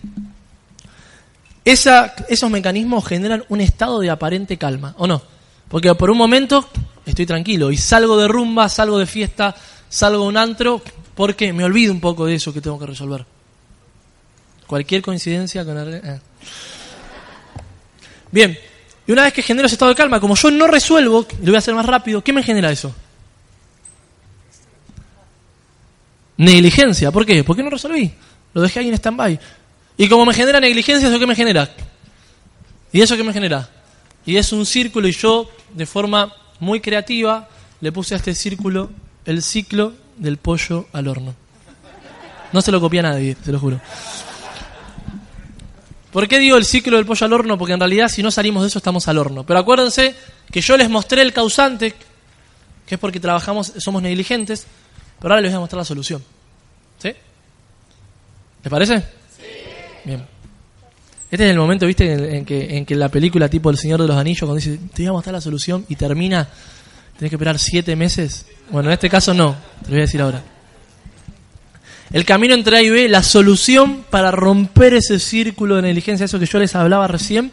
[1.65, 5.23] esos mecanismos generan un estado de aparente calma, ¿o no?
[5.69, 6.69] Porque por un momento
[7.07, 9.55] estoy tranquilo y salgo de rumba, salgo de fiesta,
[9.89, 10.83] salgo de un antro,
[11.15, 13.25] porque me olvido un poco de eso que tengo que resolver.
[14.67, 15.95] Cualquier coincidencia con...
[15.95, 16.21] Eh.
[18.33, 18.59] Bien,
[19.07, 21.55] y una vez que genero ese estado de calma, como yo no resuelvo, lo voy
[21.55, 22.93] a hacer más rápido, ¿qué me genera eso?
[26.41, 27.11] Negligencia.
[27.11, 27.45] ¿Por qué?
[27.45, 28.11] Porque no resolví.
[28.55, 29.39] Lo dejé ahí en stand-by.
[29.99, 31.69] Y como me genera negligencia, ¿eso qué me genera?
[32.91, 33.69] ¿Y eso qué me genera?
[34.25, 37.47] Y es un círculo y yo, de forma muy creativa,
[37.83, 38.91] le puse a este círculo
[39.27, 41.35] el ciclo del pollo al horno.
[42.55, 43.79] No se lo copia a nadie, se lo juro.
[46.11, 47.59] ¿Por qué digo el ciclo del pollo al horno?
[47.59, 49.45] Porque en realidad si no salimos de eso estamos al horno.
[49.45, 50.15] Pero acuérdense
[50.51, 51.95] que yo les mostré el causante,
[52.87, 54.67] que es porque trabajamos, somos negligentes,
[55.21, 56.23] pero ahora les voy a mostrar la solución.
[56.99, 57.13] ¿Sí?
[58.63, 59.01] ¿Les parece?
[59.01, 59.45] Sí.
[60.05, 60.27] Bien.
[61.31, 64.01] Este es el momento, viste, en, en que, en que la película tipo El Señor
[64.01, 66.49] de los Anillos, cuando dice, te voy a mostrar la solución y termina,
[67.17, 68.47] tenés que esperar siete meses.
[68.71, 70.43] Bueno, en este caso no, te lo voy a decir ahora.
[72.13, 76.41] El camino entre A y B, la solución para romper ese círculo de negligencia, eso
[76.41, 77.53] que yo les hablaba recién,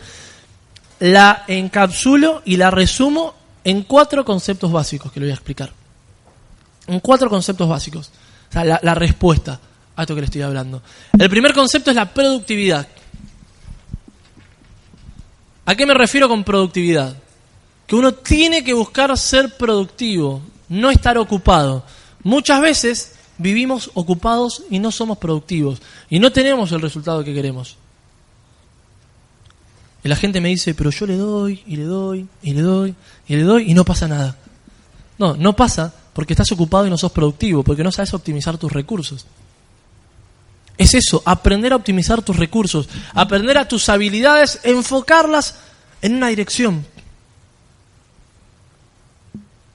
[0.99, 5.71] la encapsulo y la resumo en cuatro conceptos básicos que le voy a explicar.
[6.87, 8.11] En cuatro conceptos básicos.
[8.49, 9.59] O sea, la, respuesta
[9.95, 10.81] a esto que le estoy hablando.
[11.17, 12.87] El primer concepto es la productividad.
[15.65, 17.15] ¿A qué me refiero con productividad?
[17.85, 21.83] Que uno tiene que buscar ser productivo, no estar ocupado.
[22.23, 27.75] Muchas veces vivimos ocupados y no somos productivos y no tenemos el resultado que queremos.
[30.03, 32.95] Y la gente me dice, pero yo le doy y le doy y le doy
[33.27, 34.37] y le doy y no pasa nada.
[35.17, 38.71] No, no pasa porque estás ocupado y no sos productivo, porque no sabes optimizar tus
[38.71, 39.27] recursos.
[40.75, 45.59] Es eso, aprender a optimizar tus recursos, aprender a tus habilidades, enfocarlas
[46.01, 46.83] en una dirección.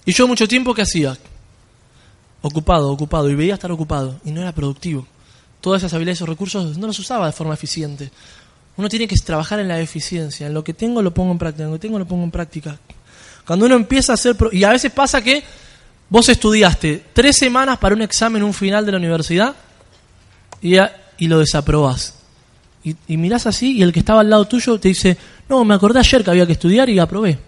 [0.04, 1.16] Y yo mucho tiempo que hacía,
[2.40, 5.06] ocupado, ocupado, y veía estar ocupado, y no era productivo.
[5.60, 8.10] Todas esas habilidades o recursos no los usaba de forma eficiente.
[8.76, 11.62] Uno tiene que trabajar en la eficiencia, en lo que tengo lo pongo en práctica,
[11.62, 12.80] en lo que tengo lo pongo en práctica.
[13.46, 14.36] Cuando uno empieza a hacer...
[14.50, 15.44] Y a veces pasa que
[16.12, 19.56] vos estudiaste tres semanas para un examen, un final de la universidad,
[20.60, 20.76] y,
[21.16, 22.18] y lo desaprobás.
[22.84, 25.16] Y, y mirás así y el que estaba al lado tuyo te dice,
[25.48, 27.38] no, me acordé ayer que había que estudiar y aprobé.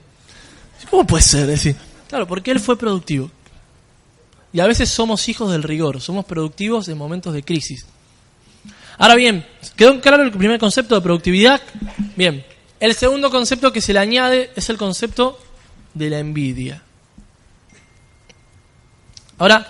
[0.90, 1.46] ¿Cómo puede ser?
[1.46, 1.76] Decir,
[2.08, 3.30] claro, porque él fue productivo.
[4.50, 7.84] Y a veces somos hijos del rigor, somos productivos en momentos de crisis.
[8.96, 9.44] Ahora bien,
[9.76, 11.60] ¿quedó claro el primer concepto de productividad?
[12.16, 12.42] Bien,
[12.80, 15.38] el segundo concepto que se le añade es el concepto
[15.92, 16.82] de la envidia.
[19.44, 19.66] Ahora,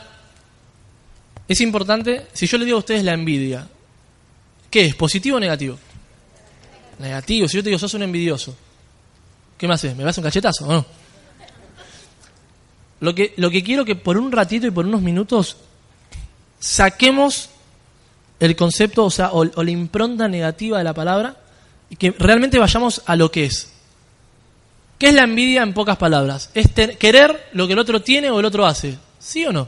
[1.49, 3.67] es importante, si yo le digo a ustedes la envidia,
[4.71, 4.95] ¿qué es?
[4.95, 5.77] ¿Positivo o negativo?
[7.01, 8.55] Negativo, si yo te digo sos un envidioso,
[9.59, 9.97] ¿qué me haces?
[9.97, 10.87] ¿Me vas un cachetazo o no?
[13.01, 15.57] Lo que, lo que quiero que por un ratito y por unos minutos
[16.61, 17.51] saquemos
[18.39, 21.37] el concepto, o sea, o, la impronta negativa de la palabra,
[21.91, 23.73] y que realmente vayamos a lo que es.
[25.01, 26.51] ¿Qué es la envidia en pocas palabras?
[26.55, 28.99] Es querer lo que el otro tiene o el otro hace.
[29.25, 29.67] ¿Sí o no?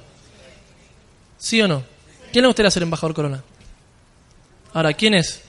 [1.38, 1.82] ¿Sí o no?
[2.30, 3.42] ¿Quién le gustaría ser embajador Corona?
[4.74, 5.40] Ahora, ¿quién es?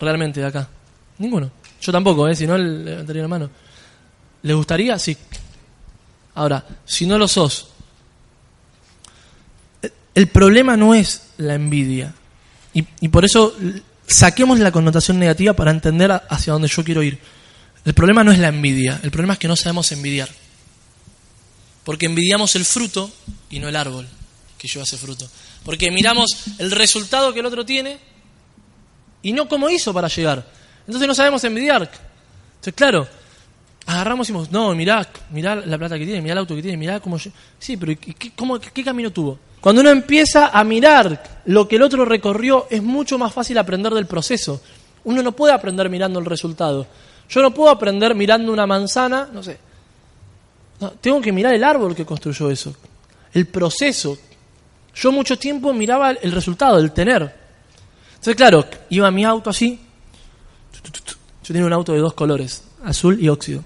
[0.00, 0.68] Realmente de acá.
[1.18, 1.50] Ninguno.
[1.80, 2.34] Yo tampoco, ¿eh?
[2.34, 3.50] si no, le- levantaría la mano.
[4.42, 4.98] ¿Les gustaría?
[4.98, 5.16] Sí.
[6.34, 7.68] Ahora, si no lo sos,
[10.14, 12.12] el- problema no es la envidia.
[12.74, 13.54] Y, y por eso
[14.06, 17.18] saquemos la connotación negativa para entender hacia dónde yo quiero ir.
[17.84, 20.28] El problema no es la envidia, el problema es que no sabemos envidiar.
[21.84, 23.10] Porque envidiamos el fruto
[23.48, 24.06] y no el árbol
[24.58, 25.26] que lleva ese fruto.
[25.64, 27.98] Porque miramos el resultado que el otro tiene
[29.22, 30.46] y no cómo hizo para llegar.
[30.86, 31.82] Entonces no sabemos envidiar.
[31.82, 33.06] Entonces, claro,
[33.86, 36.76] agarramos y decimos, no, mirá, mirá la plata que tiene, mirá el auto que tiene,
[36.76, 37.18] mirá cómo...
[37.18, 37.32] lle-".
[37.58, 39.38] Sí, pero ¿y qué, cómo- qué camino tuvo?
[39.60, 43.92] Cuando uno empieza a mirar lo que el otro recorrió, es mucho más fácil aprender
[43.92, 44.60] del proceso.
[45.04, 46.86] Uno no puede aprender mirando el resultado.
[47.28, 49.58] Yo no puedo aprender mirando una manzana, no sé.
[51.00, 52.74] Tengo que mirar el árbol que construyó eso,
[53.32, 54.18] el proceso.
[54.94, 57.34] Yo mucho tiempo miraba el resultado, el tener.
[58.10, 59.78] Entonces, claro, iba mi auto así.
[60.72, 63.62] Yo tenía un auto de dos colores, azul y óxido.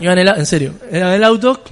[0.00, 1.62] Iba en el, en serio, era en el auto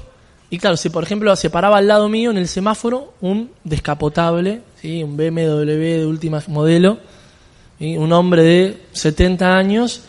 [0.53, 4.61] y claro, si por ejemplo se paraba al lado mío en el semáforo un descapotable,
[4.83, 5.03] ¿sí?
[5.03, 6.99] un BMW de última modelo,
[7.79, 7.97] ¿sí?
[7.97, 10.03] un hombre de 70 años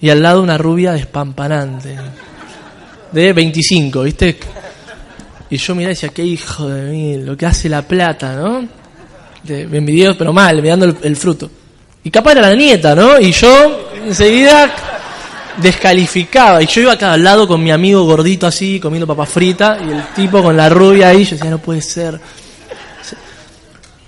[0.00, 1.96] y al lado una rubia despampanante,
[3.14, 4.36] de 25, ¿viste?
[5.48, 8.66] Y yo miraba y decía, qué hijo de mí, lo que hace la plata, ¿no?
[9.44, 11.48] De, me pero mal, mirando el, fruto.
[12.02, 13.20] Y capaz era la nieta, ¿no?
[13.20, 14.74] Y yo enseguida
[15.58, 16.60] descalificaba.
[16.62, 19.92] Y yo iba acá al lado con mi amigo gordito así, comiendo papas fritas, y
[19.92, 22.18] el tipo con la rubia ahí, yo decía, no puede ser.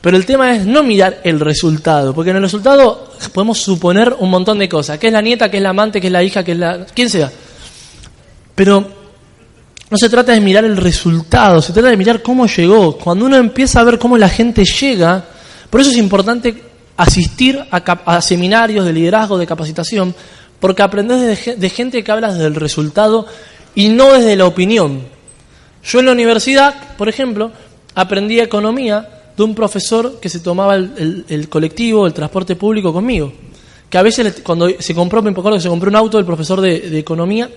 [0.01, 4.31] Pero el tema es no mirar el resultado, porque en el resultado podemos suponer un
[4.31, 4.99] montón de cosas.
[4.99, 5.51] ¿Qué es la nieta?
[5.51, 6.01] ¿Qué es la amante?
[6.01, 6.43] ¿Qué es la hija?
[6.43, 6.87] ¿Qué es la...
[6.87, 7.31] quien sea?
[8.57, 8.96] Pero
[9.89, 12.99] no se trata de mirar el resultado, se trata de mirar cómo llegó.
[12.99, 15.25] Cuando uno empieza a ver cómo la gente llega,
[15.71, 16.63] por eso es importante
[16.97, 20.15] asistir a, a seminarios de liderazgo, de capacitación,
[20.59, 23.27] porque aprendes de, de gente que habla desde el resultado
[23.75, 25.03] y no desde la opinión.
[25.85, 27.53] Yo en la universidad, por ejemplo,
[27.95, 33.33] aprendí economía de un profesor que se tomaba el, colectivo, el transporte público conmigo.
[33.89, 36.61] Que a veces, cuando se compró, me acuerdo que se compró un auto, el profesor
[36.61, 37.49] de economía,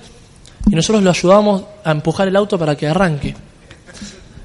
[0.69, 3.35] y nosotros lo ayudábamos a empujar el auto para que arranque.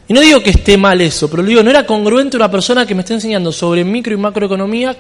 [0.07, 2.95] Y no digo que esté mal eso, pero digo, no era congruente una persona que
[2.95, 4.97] me esté enseñando sobre micro y macroeconomía,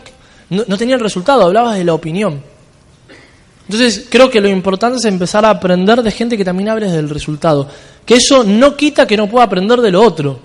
[0.51, 2.43] no, no tenía el resultado, hablabas de la opinión.
[3.67, 7.09] Entonces, creo que lo importante es empezar a aprender de gente que también hable del
[7.09, 7.69] resultado.
[8.05, 10.39] Que eso no quita que no pueda aprender de lo otro.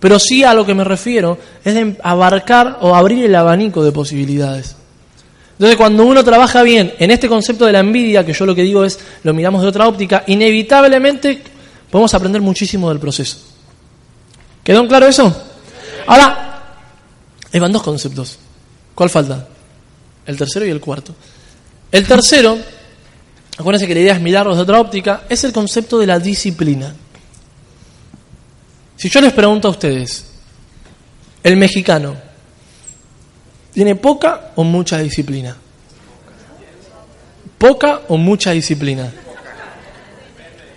[0.00, 3.92] Pero sí a lo que me refiero es de abarcar o abrir el abanico de
[3.92, 4.76] posibilidades.
[5.58, 8.62] Entonces, cuando uno trabaja bien en este concepto de la envidia, que yo lo que
[8.62, 11.42] digo es, lo miramos de otra óptica, inevitablemente
[11.90, 13.38] podemos aprender muchísimo del proceso.
[14.62, 15.34] ¿Quedó claro eso?
[16.06, 16.62] Ahora,
[17.58, 18.38] van dos conceptos.
[18.94, 19.48] ¿Cuál falta?
[20.24, 21.12] El tercero y el cuarto.
[21.90, 22.56] El tercero,
[23.56, 26.94] acuérdense que la idea es mirarlos de otra óptica, es el concepto de la disciplina.
[28.96, 30.24] Si yo les pregunto a ustedes,
[31.42, 32.27] ¿el mexicano
[33.78, 35.56] tiene poca o mucha disciplina?
[37.58, 39.08] ¿Poca o mucha disciplina?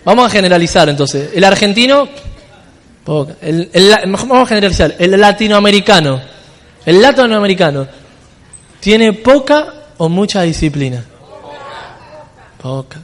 [0.06, 1.32] Vamos a generalizar entonces.
[1.34, 2.08] ¿El argentino?
[3.04, 3.38] Poca.
[3.42, 3.72] El,
[4.06, 4.98] vamos a generalizar.
[5.00, 6.22] ¿El latinoamericano?
[6.86, 7.88] ¿El latinoamericano
[8.80, 11.04] tiene poca o mucha disciplina?
[12.62, 13.00] Poca.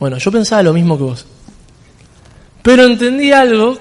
[0.00, 1.26] Bueno, yo pensaba lo mismo que vos.
[2.62, 3.76] Pero entendí algo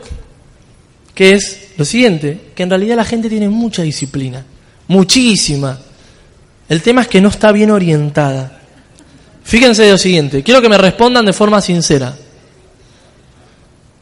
[1.16, 4.44] que es lo siguiente, que en realidad la gente tiene mucha disciplina,
[4.88, 5.78] muchísima.
[6.70, 8.60] El tema es que no está bien orientada.
[9.44, 12.16] Fíjense lo siguiente, quiero que me respondan de forma sincera.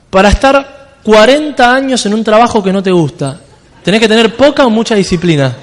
[0.09, 3.39] Para estar 40 años en un trabajo que no te gusta,
[3.83, 5.55] ¿tenés que tener poca o mucha disciplina?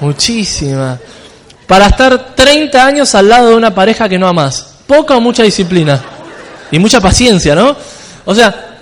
[0.00, 0.98] Muchísima
[1.68, 4.76] para estar 30 años al lado de una pareja que no amas?
[4.86, 6.02] ¿Poca o mucha disciplina?
[6.70, 7.76] Y mucha paciencia, ¿no?
[8.24, 8.78] O sea,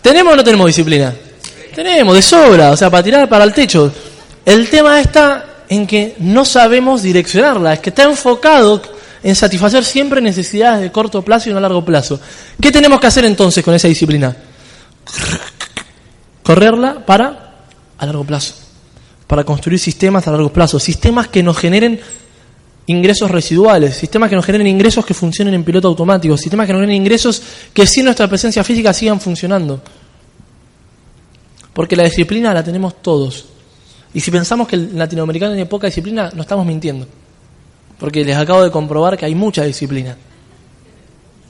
[0.00, 1.12] ¿tenemos o no tenemos disciplina?
[1.74, 3.92] Tenemos, de sobra, o sea, para tirar para el techo.
[4.44, 8.82] El tema está en que no sabemos direccionarla, es que está enfocado
[9.22, 12.20] en satisfacer siempre necesidades de corto plazo y no a largo plazo.
[12.60, 14.36] ¿Qué tenemos que hacer entonces con esa disciplina?
[16.42, 17.54] Correrla para
[17.98, 18.54] a largo plazo,
[19.28, 22.00] para construir sistemas a largo plazo, sistemas que nos generen
[22.86, 26.80] ingresos residuales, sistemas que nos generen ingresos que funcionen en piloto automático, sistemas que nos
[26.80, 27.40] generen ingresos
[27.72, 29.80] que sin nuestra presencia física sigan funcionando.
[31.72, 33.46] Porque la disciplina la tenemos todos.
[34.14, 37.06] Y si pensamos que el latinoamericano tiene poca disciplina, no estamos mintiendo.
[37.98, 40.16] Porque les acabo de comprobar que hay mucha disciplina.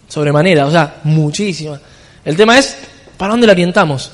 [0.09, 1.81] Sobremanera, o sea, muchísima.
[2.25, 2.77] El tema es,
[3.16, 4.12] ¿para dónde la orientamos?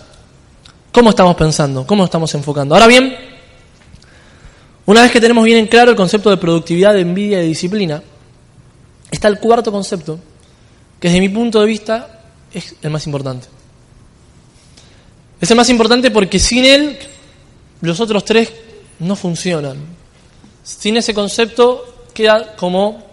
[0.93, 1.87] ¿Cómo estamos pensando?
[1.87, 2.75] ¿Cómo estamos enfocando?
[2.75, 3.15] Ahora bien,
[4.87, 7.49] una vez que tenemos bien en claro el concepto de productividad, de envidia y de
[7.49, 8.03] disciplina,
[9.11, 10.19] está el cuarto concepto,
[10.99, 13.49] que desde mi punto de vista es el más importante.
[15.41, 16.99] Es el más importante porque sin él
[17.81, 18.53] los otros tres
[19.01, 19.77] no funcionan.
[20.62, 23.07] Sin ese concepto queda como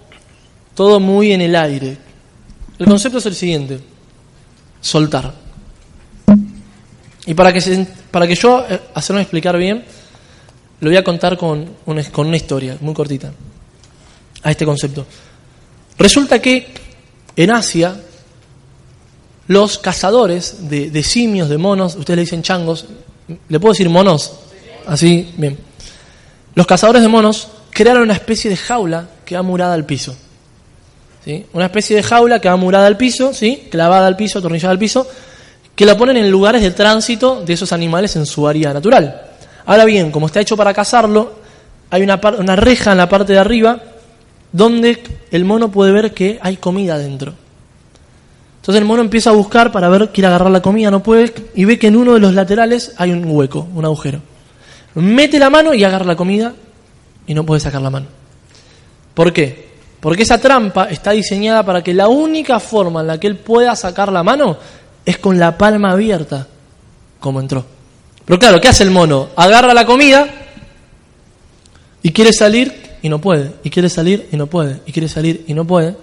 [0.73, 1.97] todo muy en el aire.
[2.77, 3.79] El concepto es el siguiente,
[4.81, 5.33] soltar.
[7.25, 9.83] Y para que, se, para que yo, eh, hacerme explicar bien,
[10.79, 13.31] lo voy a contar con una, con una historia muy cortita
[14.43, 15.05] a este concepto.
[15.97, 16.67] Resulta que
[17.35, 17.95] en Asia
[19.47, 22.85] los cazadores de, simios, de monos, ustedes le dicen changos,
[23.47, 24.33] ¿le puedo decir monos?
[24.87, 25.57] Así, bien.
[26.53, 30.15] Los cazadores de monos crearon una especie de jaula que va murada al piso.
[31.23, 31.45] ¿sí?
[31.53, 33.67] Una especie de jaula que va murada al piso, ¿sí?
[33.69, 35.07] clavada al piso, atornillada al piso,
[35.75, 39.21] que la ponen en lugares de tránsito de esos animales en su área natural.
[39.65, 41.33] Ahora bien, como está hecho para cazarlo,
[41.89, 43.81] hay una, una reja en la parte de arriba
[44.51, 47.33] donde el mono puede ver que hay comida dentro.
[48.61, 51.65] Entonces el mono empieza a buscar para ver, quiere agarrar la comida, no puede, y
[51.65, 54.21] ve que en uno de los laterales hay un hueco, un agujero.
[54.95, 56.53] Mete la mano y agarra la comida
[57.27, 58.07] y no puede sacar la mano.
[59.13, 59.65] ¿Por qué?
[59.99, 63.75] Porque esa trampa está diseñada para que la única forma en la que él pueda
[63.75, 64.57] sacar la mano
[65.05, 66.47] es con la palma abierta,
[67.19, 67.65] como entró.
[68.23, 69.29] Pero claro, ¿qué hace el mono?
[69.35, 70.27] Agarra la comida
[72.01, 75.43] y quiere salir y no puede, y quiere salir y no puede, y quiere salir
[75.47, 75.95] y no puede.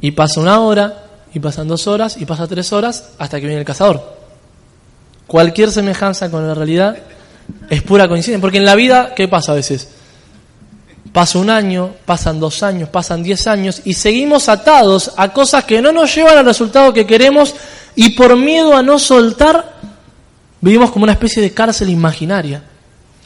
[0.00, 3.60] Y pasa una hora, y pasan dos horas, y pasa tres horas, hasta que viene
[3.60, 4.16] el cazador.
[5.26, 6.96] Cualquier semejanza con la realidad
[7.70, 9.88] es pura coincidencia, porque en la vida, ¿qué pasa a veces?
[11.12, 15.80] Pasa un año, pasan dos años, pasan diez años, y seguimos atados a cosas que
[15.80, 17.54] no nos llevan al resultado que queremos,
[17.94, 19.76] y por miedo a no soltar,
[20.60, 22.62] Vivimos como una especie de cárcel imaginaria.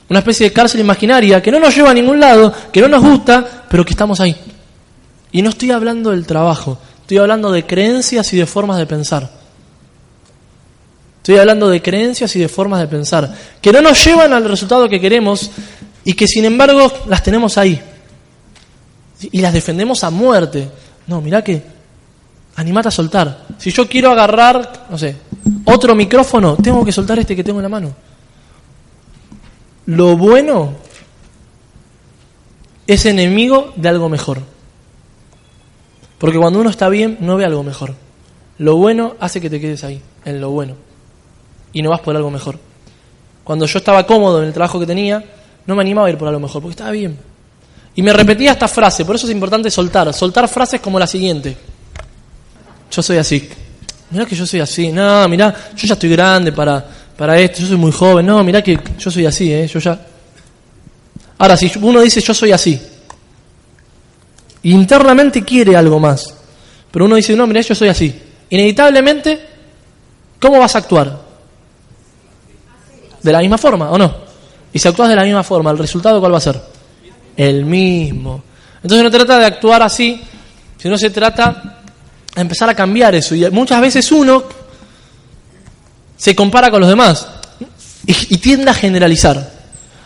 [0.08, 3.02] Una especie de cárcel imaginaria que no nos lleva a ningún lado, que no nos
[3.02, 4.36] gusta, pero que estamos ahí.
[5.32, 9.30] Y no estoy hablando del trabajo, estoy hablando de creencias y de formas de pensar.
[11.20, 14.88] Estoy hablando de creencias y de formas de pensar, que no nos llevan al resultado
[14.88, 15.50] que queremos
[16.02, 17.78] y que sin embargo las tenemos ahí.
[19.20, 20.66] Y las defendemos a muerte.
[21.06, 21.62] No, mirá que
[22.56, 23.46] animate a soltar.
[23.58, 25.16] Si yo quiero agarrar, no sé,
[25.66, 27.94] Otro micrófono, tengo que soltar este que tengo en la mano.
[29.86, 30.72] Lo bueno
[32.86, 34.40] es enemigo de algo mejor.
[36.18, 37.94] Porque cuando uno está bien, no ve algo mejor.
[38.58, 40.74] Lo bueno hace que te quedes ahí, en lo bueno.
[41.72, 42.58] Y no vas por algo mejor.
[43.44, 45.24] Cuando yo estaba cómodo en el trabajo que tenía,
[45.66, 47.18] no me animaba a ir por algo mejor, porque estaba bien.
[47.94, 50.12] Y me repetía esta frase, por eso es importante soltar.
[50.14, 51.56] Soltar frases como la siguiente.
[52.90, 53.48] Yo soy así.
[54.10, 54.90] Mirá que yo soy así.
[54.90, 56.84] No, mirá, yo ya estoy grande para,
[57.16, 58.26] para esto, yo soy muy joven.
[58.26, 59.66] No, mirá que yo soy así, ¿eh?
[59.66, 59.98] Yo ya...
[61.38, 62.78] Ahora, si uno dice yo soy así,
[64.64, 66.34] internamente quiere algo más,
[66.90, 68.14] pero uno dice, no, mirá, yo soy así.
[68.50, 69.40] Inevitablemente,
[70.38, 71.29] ¿cómo vas a actuar?
[73.22, 74.14] ¿De la misma forma o no?
[74.72, 76.60] Y si actúas de la misma forma, ¿el resultado cuál va a ser?
[77.36, 78.42] El mismo.
[78.82, 80.20] Entonces no trata de actuar así,
[80.76, 81.82] sino se trata
[82.34, 83.34] de empezar a cambiar eso.
[83.34, 84.44] Y muchas veces uno
[86.16, 87.26] se compara con los demás
[88.06, 89.60] y, y tiende a generalizar.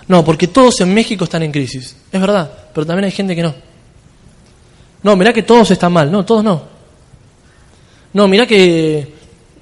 [0.08, 1.96] No, porque todos en México están en crisis.
[2.10, 3.54] Es verdad, pero también hay gente que no.
[5.02, 6.10] No, mirá que todos están mal.
[6.10, 6.62] No, todos no.
[8.14, 9.13] No, mirá que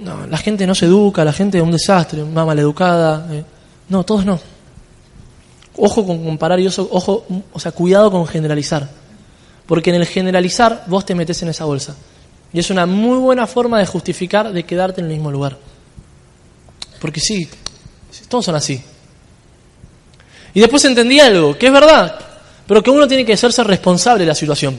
[0.02, 3.26] no, la gente no se educa, la gente es un desastre, una maleducada.
[3.32, 3.44] Eh.
[3.88, 4.40] No, todos no.
[5.76, 8.88] Ojo con comparar y ojo, ojo, o sea, cuidado con generalizar.
[9.66, 11.94] Porque en el generalizar vos te metes en esa bolsa.
[12.52, 15.56] Y es una muy buena forma de justificar de quedarte en el mismo lugar.
[17.00, 17.48] Porque sí,
[18.28, 18.82] todos son así.
[20.54, 22.18] Y después entendí algo, que es verdad,
[22.66, 24.78] pero que uno tiene que hacerse responsable de la situación.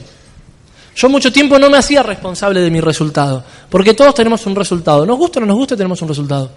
[0.96, 5.04] Yo mucho tiempo no me hacía responsable de mi resultado, porque todos tenemos un resultado.
[5.04, 6.50] Nos gusta o no nos gusta, tenemos un resultado.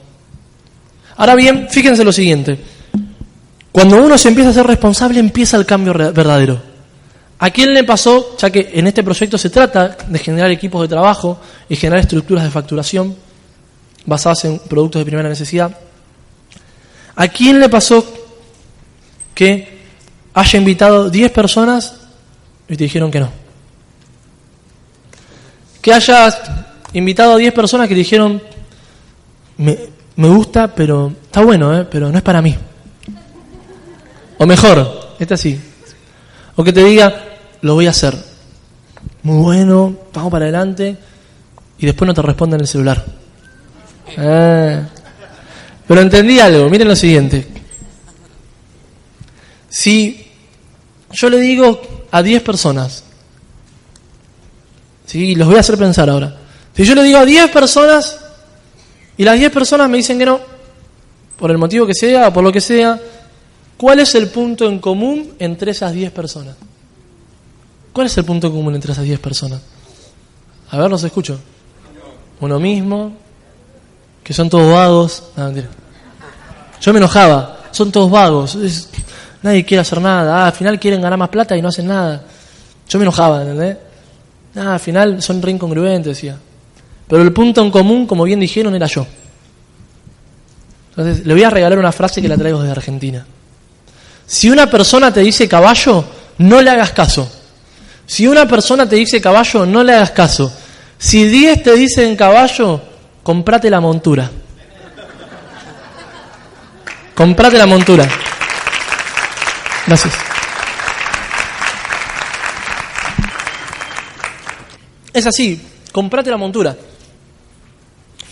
[1.15, 2.59] Ahora bien, fíjense lo siguiente.
[3.71, 6.61] Cuando uno se empieza a ser responsable, empieza el cambio verdadero.
[7.39, 10.87] ¿A quién le pasó, ya que en este proyecto se trata de generar equipos de
[10.87, 13.15] trabajo y generar estructuras de facturación
[14.05, 15.75] basadas en productos de primera necesidad?
[17.15, 18.05] ¿A quién le pasó
[19.33, 19.77] que
[20.33, 21.95] haya invitado 10 personas
[22.67, 23.46] y te dijeron que no?
[25.87, 26.41] Que hayas
[26.91, 28.43] invitado a 10 personas que dijeron,
[29.55, 29.77] me,
[30.17, 31.87] me gusta, pero está bueno, ¿eh?
[31.89, 32.53] pero no es para mí.
[34.37, 35.57] O mejor, este así.
[36.57, 37.23] O que te diga,
[37.61, 38.21] lo voy a hacer.
[39.23, 40.97] Muy bueno, vamos para adelante.
[41.79, 43.05] Y después no te responde en el celular.
[44.17, 44.83] Eh.
[45.87, 47.47] Pero entendí algo, miren lo siguiente.
[49.69, 50.31] Si
[51.13, 51.81] yo le digo
[52.11, 53.05] a 10 personas,
[55.07, 55.33] ¿sí?
[55.33, 56.35] los voy a hacer pensar ahora.
[56.75, 58.19] Si yo le digo a 10 personas
[59.17, 60.39] y las 10 personas me dicen que no,
[61.39, 62.99] por el motivo que sea por lo que sea,
[63.77, 66.55] ¿cuál es el punto en común entre esas 10 personas?
[67.91, 69.59] ¿Cuál es el punto en común entre esas 10 personas?
[70.69, 71.39] A ver, los escucho.
[72.39, 73.13] Uno mismo,
[74.23, 75.23] que son todos vagos.
[76.79, 78.55] Yo me enojaba, son todos vagos.
[79.41, 80.43] nadie quiere hacer nada.
[80.43, 82.23] Ah, al final quieren ganar más plata y no hacen nada.
[82.87, 83.77] Yo me enojaba, ¿entendés?
[84.57, 86.37] Ah, al final son re incongruentes, decía.
[87.07, 89.05] Pero el punto en común, como bien dijeron, era yo.
[90.89, 93.25] Entonces, le voy a regalar una frase que la traigo desde Argentina.
[94.25, 96.03] Si una persona te dice caballo,
[96.39, 97.31] no le hagas caso.
[98.05, 100.51] Si una persona te dice caballo, no le hagas caso.
[100.97, 102.81] Si 10 te dicen caballo,
[103.21, 104.29] comprate la montura.
[107.13, 108.07] Comprate la montura.
[109.85, 110.26] Gracias.
[115.17, 115.59] Es así,
[115.91, 116.77] comprate la montura.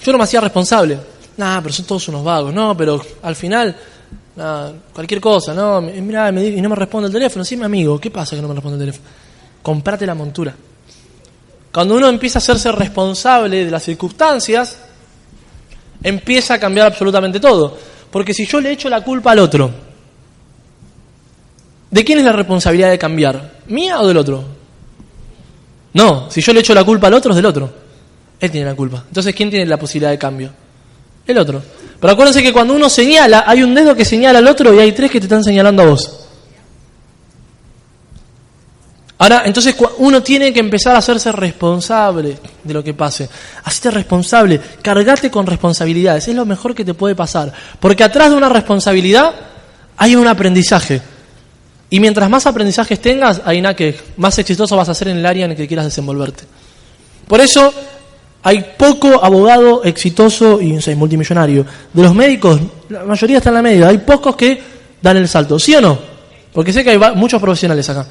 [0.04, 1.00] Yo no me hacía responsable.
[1.36, 2.54] Nah, pero son todos unos vagos.
[2.54, 3.76] No, pero al final,
[4.94, 7.44] cualquier cosa, no, mira, me, y no me responde el teléfono.
[7.44, 9.10] Sí, mi amigo, ¿qué pasa que no me responde el teléfono?
[9.64, 10.56] Comprate la montura.
[11.74, 14.78] Cuando uno empieza a hacerse responsable de las circunstancias,
[16.04, 17.76] empieza a cambiar absolutamente todo.
[18.12, 19.72] Porque si yo le echo la culpa al otro,
[21.90, 23.56] ¿de quién es la responsabilidad de cambiar?
[23.66, 24.55] ¿Mía o del otro?
[25.96, 27.72] No, si yo le echo la culpa al otro, es del otro.
[28.38, 29.04] Él tiene la culpa.
[29.08, 30.52] Entonces, ¿quién tiene la posibilidad de cambio?
[31.26, 31.64] El otro.
[32.02, 34.91] Pero acuérdense que cuando uno señala, hay un dedo que señala al otro y hay
[34.91, 36.20] tres que te están señalando a vos.
[39.18, 43.30] Ahora, entonces uno tiene que empezar a hacerse responsable de lo que pase.
[43.64, 47.54] Hacete responsable, cargate con responsabilidades, es lo mejor que te puede pasar.
[47.80, 49.34] Porque atrás de una responsabilidad
[49.96, 51.02] hay un aprendizaje.
[51.96, 55.26] Y mientras más aprendizajes tengas, hay nada que más exitoso vas a ser en el
[55.26, 56.43] área en el que quieras desenvolverte.
[57.26, 57.74] Por eso
[58.43, 61.66] hay poco abogado exitoso y multimillonario.
[61.93, 63.88] De los médicos, la mayoría está en la media.
[63.88, 64.62] Hay pocos que
[65.02, 65.58] dan el salto.
[65.58, 65.98] ¿Sí o no?
[66.52, 68.06] Porque sé que hay muchos profesionales acá.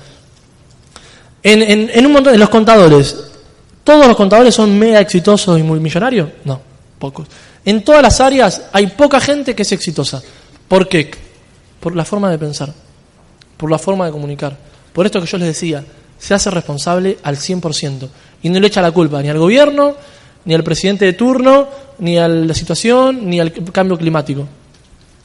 [1.43, 3.15] En, un montón de los contadores,
[3.85, 6.31] ¿todos los contadores son mega exitosos y multimillonarios?
[6.47, 6.59] No,
[6.99, 7.27] pocos.
[7.67, 10.23] En todas las áreas hay poca gente que es exitosa.
[10.69, 11.11] ¿Por qué?
[11.81, 12.73] Por la forma de pensar,
[13.65, 14.55] por la forma de comunicar.
[14.93, 15.83] Por esto que yo les decía,
[16.19, 18.09] se hace responsable al 100%
[18.43, 19.95] y no le echa la culpa ni al gobierno,
[20.45, 21.67] ni al presidente de turno,
[22.01, 24.47] ni a la situación, ni al cambio climático.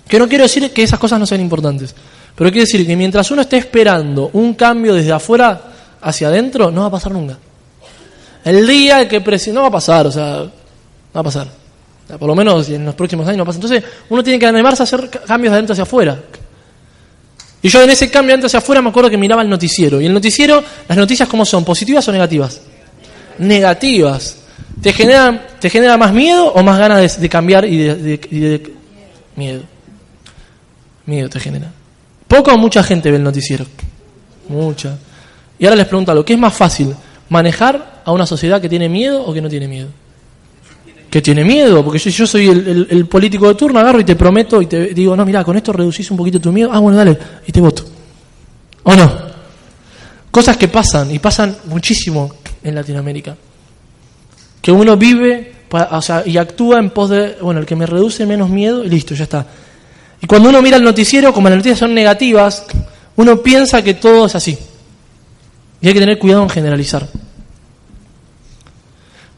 [0.07, 1.93] Que no quiero decir que esas cosas no sean importantes,
[2.33, 5.61] pero quiero decir que mientras uno esté esperando un cambio desde afuera
[5.99, 7.37] hacia adentro, no va a pasar nunca.
[8.45, 9.19] El día que
[9.51, 11.47] no va a pasar, o sea, no va a pasar.
[12.17, 13.57] por lo menos en los próximos años no pasa.
[13.57, 16.17] Entonces, uno tiene que animarse a hacer cambios de adentro hacia afuera.
[17.61, 19.99] Y yo en ese cambio adentro hacia afuera me acuerdo que miraba el noticiero.
[19.99, 22.61] Y el noticiero, las noticias cómo son, positivas o negativas.
[23.37, 24.37] Negativas.
[24.81, 28.73] ¿Te genera, te genera más miedo o más ganas de, cambiar y de,
[29.35, 29.63] Miedo.
[31.05, 31.71] Miedo te genera.
[32.27, 33.65] Poco o mucha gente ve el noticiero.
[34.47, 34.97] Mucha.
[35.57, 36.95] Y ahora les pregunto algo, ¿qué es más fácil?
[37.29, 39.89] ¿Manejar a una sociedad que tiene miedo o que no tiene miedo?
[41.09, 44.67] Que tiene miedo, porque yo, soy el, político de turno, agarro y te prometo y
[44.67, 47.51] te digo, no, mira, con esto reducís un poquito tu miedo, ah, bueno, dale, y
[47.51, 47.83] te voto.
[48.83, 49.11] ¿O no?
[50.29, 53.35] Cosas que pasan, y pasan muchísimo en Latinoamérica
[54.61, 58.25] que uno vive o sea, y actúa en pos de, bueno, el que me reduce
[58.25, 59.45] menos miedo y listo, ya está.
[60.21, 62.65] Y cuando uno mira el noticiero, como las noticias son negativas,
[63.15, 64.57] uno piensa que todo es así.
[65.79, 67.07] Y hay que tener cuidado en generalizar.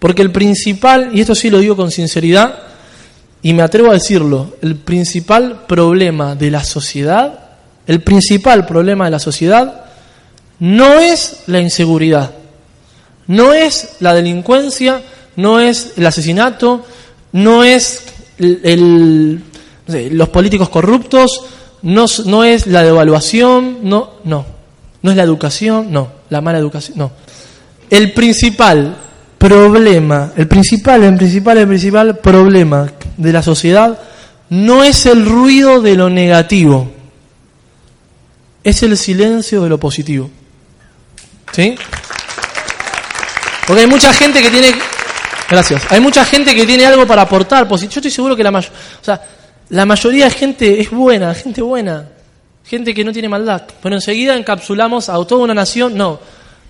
[0.02, 2.58] Porque el principal, y esto sí lo digo con sinceridad,
[3.44, 7.52] y me atrevo a decirlo, el principal problema de la sociedad,
[7.86, 9.86] el principal problema de la sociedad
[10.58, 12.32] no es la inseguridad,
[13.28, 15.04] no es la delincuencia,
[15.36, 16.84] no es el asesinato,
[17.34, 18.02] no es
[18.40, 19.44] el,
[19.86, 21.44] los políticos corruptos,
[21.84, 24.48] no, no es la devaluación, no, no,
[25.04, 27.12] no es la educación, no, la mala educación, no.
[27.92, 28.98] El principal
[29.42, 32.88] problema, el principal, el principal, el principal problema
[33.18, 34.00] de la sociedad
[34.50, 36.92] no es el ruido de lo negativo,
[38.64, 40.30] es el silencio de lo positivo.
[41.52, 41.76] ¿Sí?
[43.66, 44.76] Porque hay mucha gente que tiene
[45.50, 45.84] Gracias.
[45.92, 47.68] Hay mucha gente que tiene algo para aportar.
[47.68, 48.64] Yo estoy seguro que la, o
[49.02, 49.22] sea,
[49.68, 52.08] la mayoría de gente es buena, gente buena,
[52.64, 53.64] gente que no tiene maldad.
[53.84, 55.98] Pero enseguida encapsulamos a toda una nación.
[55.98, 56.22] No,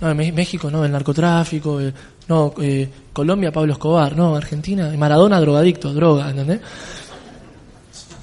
[0.02, 1.80] no México no, el narcotráfico.
[2.28, 4.16] no, eh, Colombia, Pablo Escobar.
[4.16, 6.60] No, Argentina, Maradona, drogadicto, droga, ¿entendés?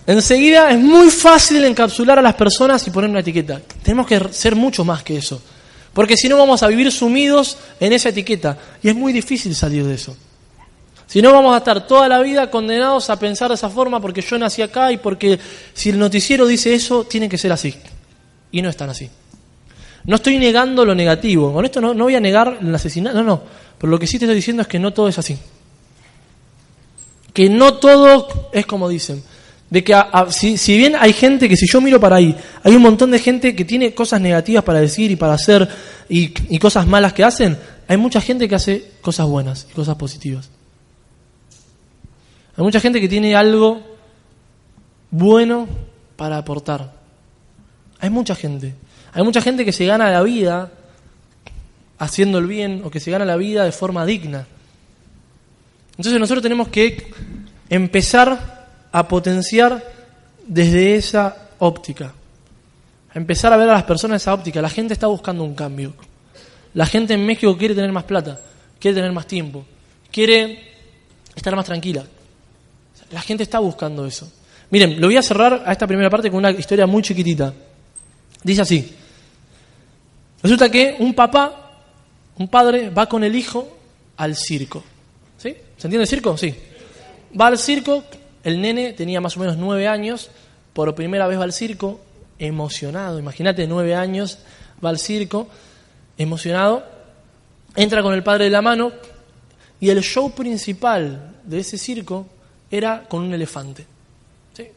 [0.07, 3.61] Enseguida es muy fácil encapsular a las personas y poner una etiqueta.
[3.83, 5.41] Tenemos que ser mucho más que eso.
[5.93, 8.57] Porque si no vamos a vivir sumidos en esa etiqueta.
[8.83, 10.17] Y es muy difícil salir de eso.
[11.07, 14.21] Si no, vamos a estar toda la vida condenados a pensar de esa forma porque
[14.21, 15.39] yo nací acá y porque
[15.75, 17.75] si el noticiero dice eso, tiene que ser así.
[18.51, 19.09] Y no es tan así.
[20.05, 21.53] No estoy negando lo negativo.
[21.53, 23.17] Con esto no, no voy a negar el asesinato.
[23.19, 23.43] No, no.
[23.79, 25.39] Pero lo que sí te estoy diciendo es que no todo es así.
[27.33, 29.23] Que no todo es como dicen.
[29.71, 29.95] De que
[30.31, 33.19] si, si, bien hay gente que si yo miro para ahí, hay un montón de
[33.19, 35.69] gente que tiene cosas negativas para decir y para hacer
[36.09, 39.97] y, y cosas malas que hacen, hay mucha gente que hace cosas buenas y cosas
[39.97, 40.49] positivas.
[42.57, 43.83] Hay mucha gente que tiene algo
[45.11, 45.69] bueno
[46.17, 46.93] para aportar.
[48.01, 48.75] Hay mucha gente.
[49.19, 50.71] Hay mucha gente que se gana la vida
[51.99, 54.47] haciendo el bien o que se gana la vida de forma digna.
[55.97, 57.11] Entonces nosotros tenemos que
[57.69, 59.85] empezar a potenciar
[60.47, 62.15] desde esa óptica.
[63.13, 64.63] A empezar a ver a las personas esa óptica.
[64.63, 65.95] La gente está buscando un cambio.
[66.75, 68.39] La gente en México quiere tener más plata,
[68.79, 69.67] quiere tener más tiempo,
[70.13, 70.77] quiere
[71.35, 72.05] estar más tranquila,
[73.11, 74.31] la gente está buscando eso.
[74.71, 77.53] Miren, lo voy a cerrar a esta primera parte con una historia muy chiquitita.
[78.45, 78.95] Dice así.
[80.43, 81.81] Resulta que un papá,
[82.37, 83.69] un padre, va con el hijo
[84.17, 84.83] al circo.
[85.37, 85.51] ¿Sí?
[85.77, 86.37] ¿Se entiende el circo?
[86.37, 86.55] Sí.
[87.39, 88.05] Va al circo,
[88.45, 90.31] el nene tenía más o menos nueve años,
[90.73, 92.01] por primera vez va al circo,
[92.39, 94.39] emocionado, imagínate, nueve años,
[94.85, 95.49] va al circo,
[96.17, 96.85] emocionado,
[97.75, 98.93] entra con el padre de la mano
[99.81, 102.27] y el show principal de ese circo
[102.71, 103.87] era con un elefante.
[104.55, 104.69] ¿sí?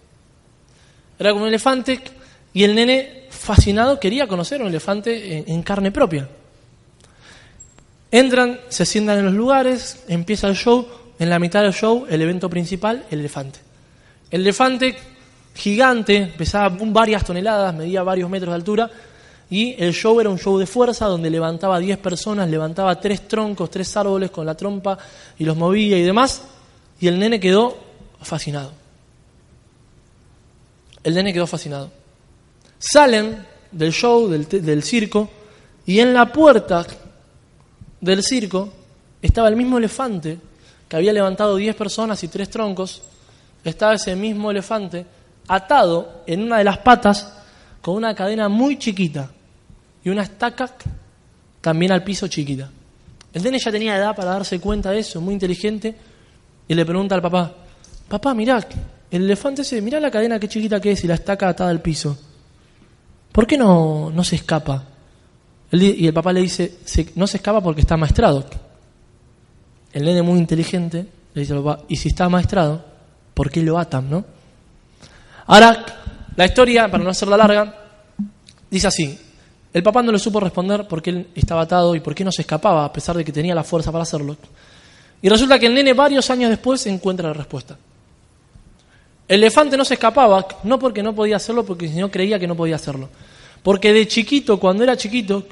[1.19, 1.99] Era con un elefante
[2.53, 3.20] y el nene,
[3.55, 6.29] fascinado, quería conocer un elefante en, carne propia.
[8.09, 10.87] Entran, se sientan en los lugares, empieza el show,
[11.19, 13.59] en la mitad del show, el evento principal, el elefante.
[14.29, 14.95] El elefante
[15.53, 18.89] gigante, pesaba varias toneladas, medía varios metros de altura,
[19.49, 23.69] y el show era un show de fuerza donde levantaba 10 personas, levantaba tres troncos,
[23.69, 24.97] tres árboles con la trompa
[25.37, 26.41] y los movía y demás.
[27.01, 27.77] Y el nene quedó
[28.21, 28.71] fascinado.
[31.03, 32.00] El nene quedó fascinado.
[32.81, 35.29] Salen del show, del, circo,
[35.85, 36.83] y en la puerta
[38.01, 38.73] del circo
[39.21, 40.39] estaba el mismo elefante
[40.89, 43.03] que había levantado 10 personas y tres troncos
[43.63, 45.05] estaba ese mismo elefante
[45.47, 47.31] atado en una de las patas
[47.83, 49.29] con una cadena muy chiquita
[50.03, 50.71] y una estaca
[51.61, 52.71] también al piso chiquita.
[53.31, 55.95] El nene ya tenía edad para darse cuenta de eso, muy inteligente,
[56.67, 57.53] y le pregunta al papá,
[58.07, 58.67] papá, mirá,
[59.11, 61.81] el elefante ese, mirá la cadena qué chiquita que es y la estaca atada al
[61.81, 62.17] piso.
[63.31, 64.85] ¿Por qué no, no se escapa?
[65.73, 66.79] y el papá le dice,
[67.15, 68.45] no se escapa porque está maestrado.
[69.93, 72.83] El nene muy inteligente le dice al papá, ¿y si está maestrado?
[73.33, 74.25] ¿Por qué lo atan, no?
[75.47, 75.85] Ahora,
[76.35, 77.73] la historia, para no hacerla larga,
[78.69, 79.17] dice así.
[79.73, 82.31] El papá no le supo responder por qué él estaba atado y por qué no
[82.31, 84.35] se escapaba, a pesar de que tenía la fuerza para hacerlo.
[85.21, 87.77] Y resulta que el nene varios años después encuentra la respuesta.
[89.31, 92.47] El elefante no se escapaba, no porque no podía hacerlo, porque el señor creía que
[92.47, 93.07] no podía hacerlo.
[93.63, 95.45] Porque de chiquito, cuando era chiquito,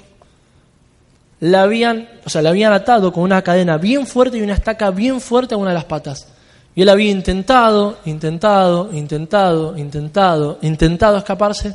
[1.39, 4.91] le habían, o sea, le habían atado con una cadena bien fuerte y una estaca
[4.91, 6.27] bien fuerte a una de las patas.
[6.75, 11.73] Y él había intentado, intentado, intentado, intentado, intentado escaparse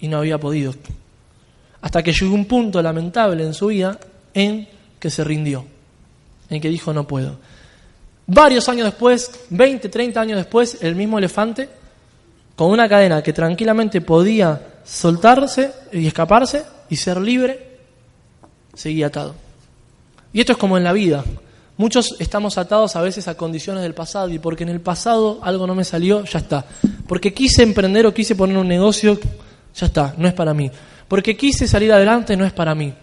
[0.00, 0.74] y no había podido.
[1.80, 4.00] Hasta que llegó un punto lamentable en su vida
[4.34, 4.66] en
[4.98, 5.64] que se rindió,
[6.48, 7.36] en que dijo no puedo.
[8.32, 11.68] Varios años después, 20, 30 años después, el mismo elefante,
[12.54, 17.78] con una cadena que tranquilamente podía soltarse y escaparse y ser libre,
[18.72, 19.34] seguía atado.
[20.32, 21.24] Y esto es como en la vida.
[21.76, 25.66] Muchos estamos atados a veces a condiciones del pasado y porque en el pasado algo
[25.66, 26.64] no me salió, ya está.
[27.08, 29.18] Porque quise emprender o quise poner un negocio,
[29.74, 30.70] ya está, no es para mí.
[31.08, 32.94] Porque quise salir adelante, no es para mí.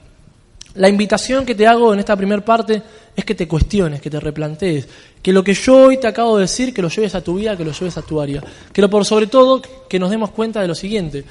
[0.78, 2.82] La invitación que te hago en esta primera parte
[3.16, 4.88] es que te cuestiones, que te replantees,
[5.22, 7.58] que lo que yo hoy te acabo de decir, que lo lleves a tu vida,
[7.58, 8.44] que lo lleves a tu área.
[8.72, 11.26] Que lo por sobre todo, que nos demos cuenta de lo siguiente.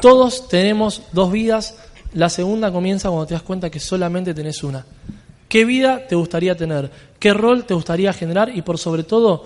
[0.00, 1.74] Todos tenemos dos vidas,
[2.14, 4.84] la segunda comienza cuando te das cuenta que solamente tenés una.
[5.48, 6.90] ¿Qué vida te gustaría tener?
[7.18, 8.54] ¿Qué rol te gustaría generar?
[8.54, 9.44] Y por sobre todo,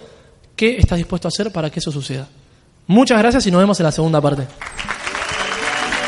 [0.56, 2.28] ¿qué estás dispuesto a hacer para que eso suceda?
[2.88, 4.46] Muchas gracias y nos vemos en la segunda parte.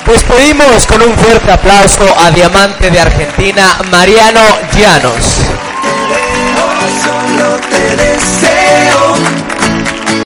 [0.08, 4.40] Pues pedimos con un fuerte aplauso a Diamante de Argentina, Mariano
[4.72, 5.44] Llanos.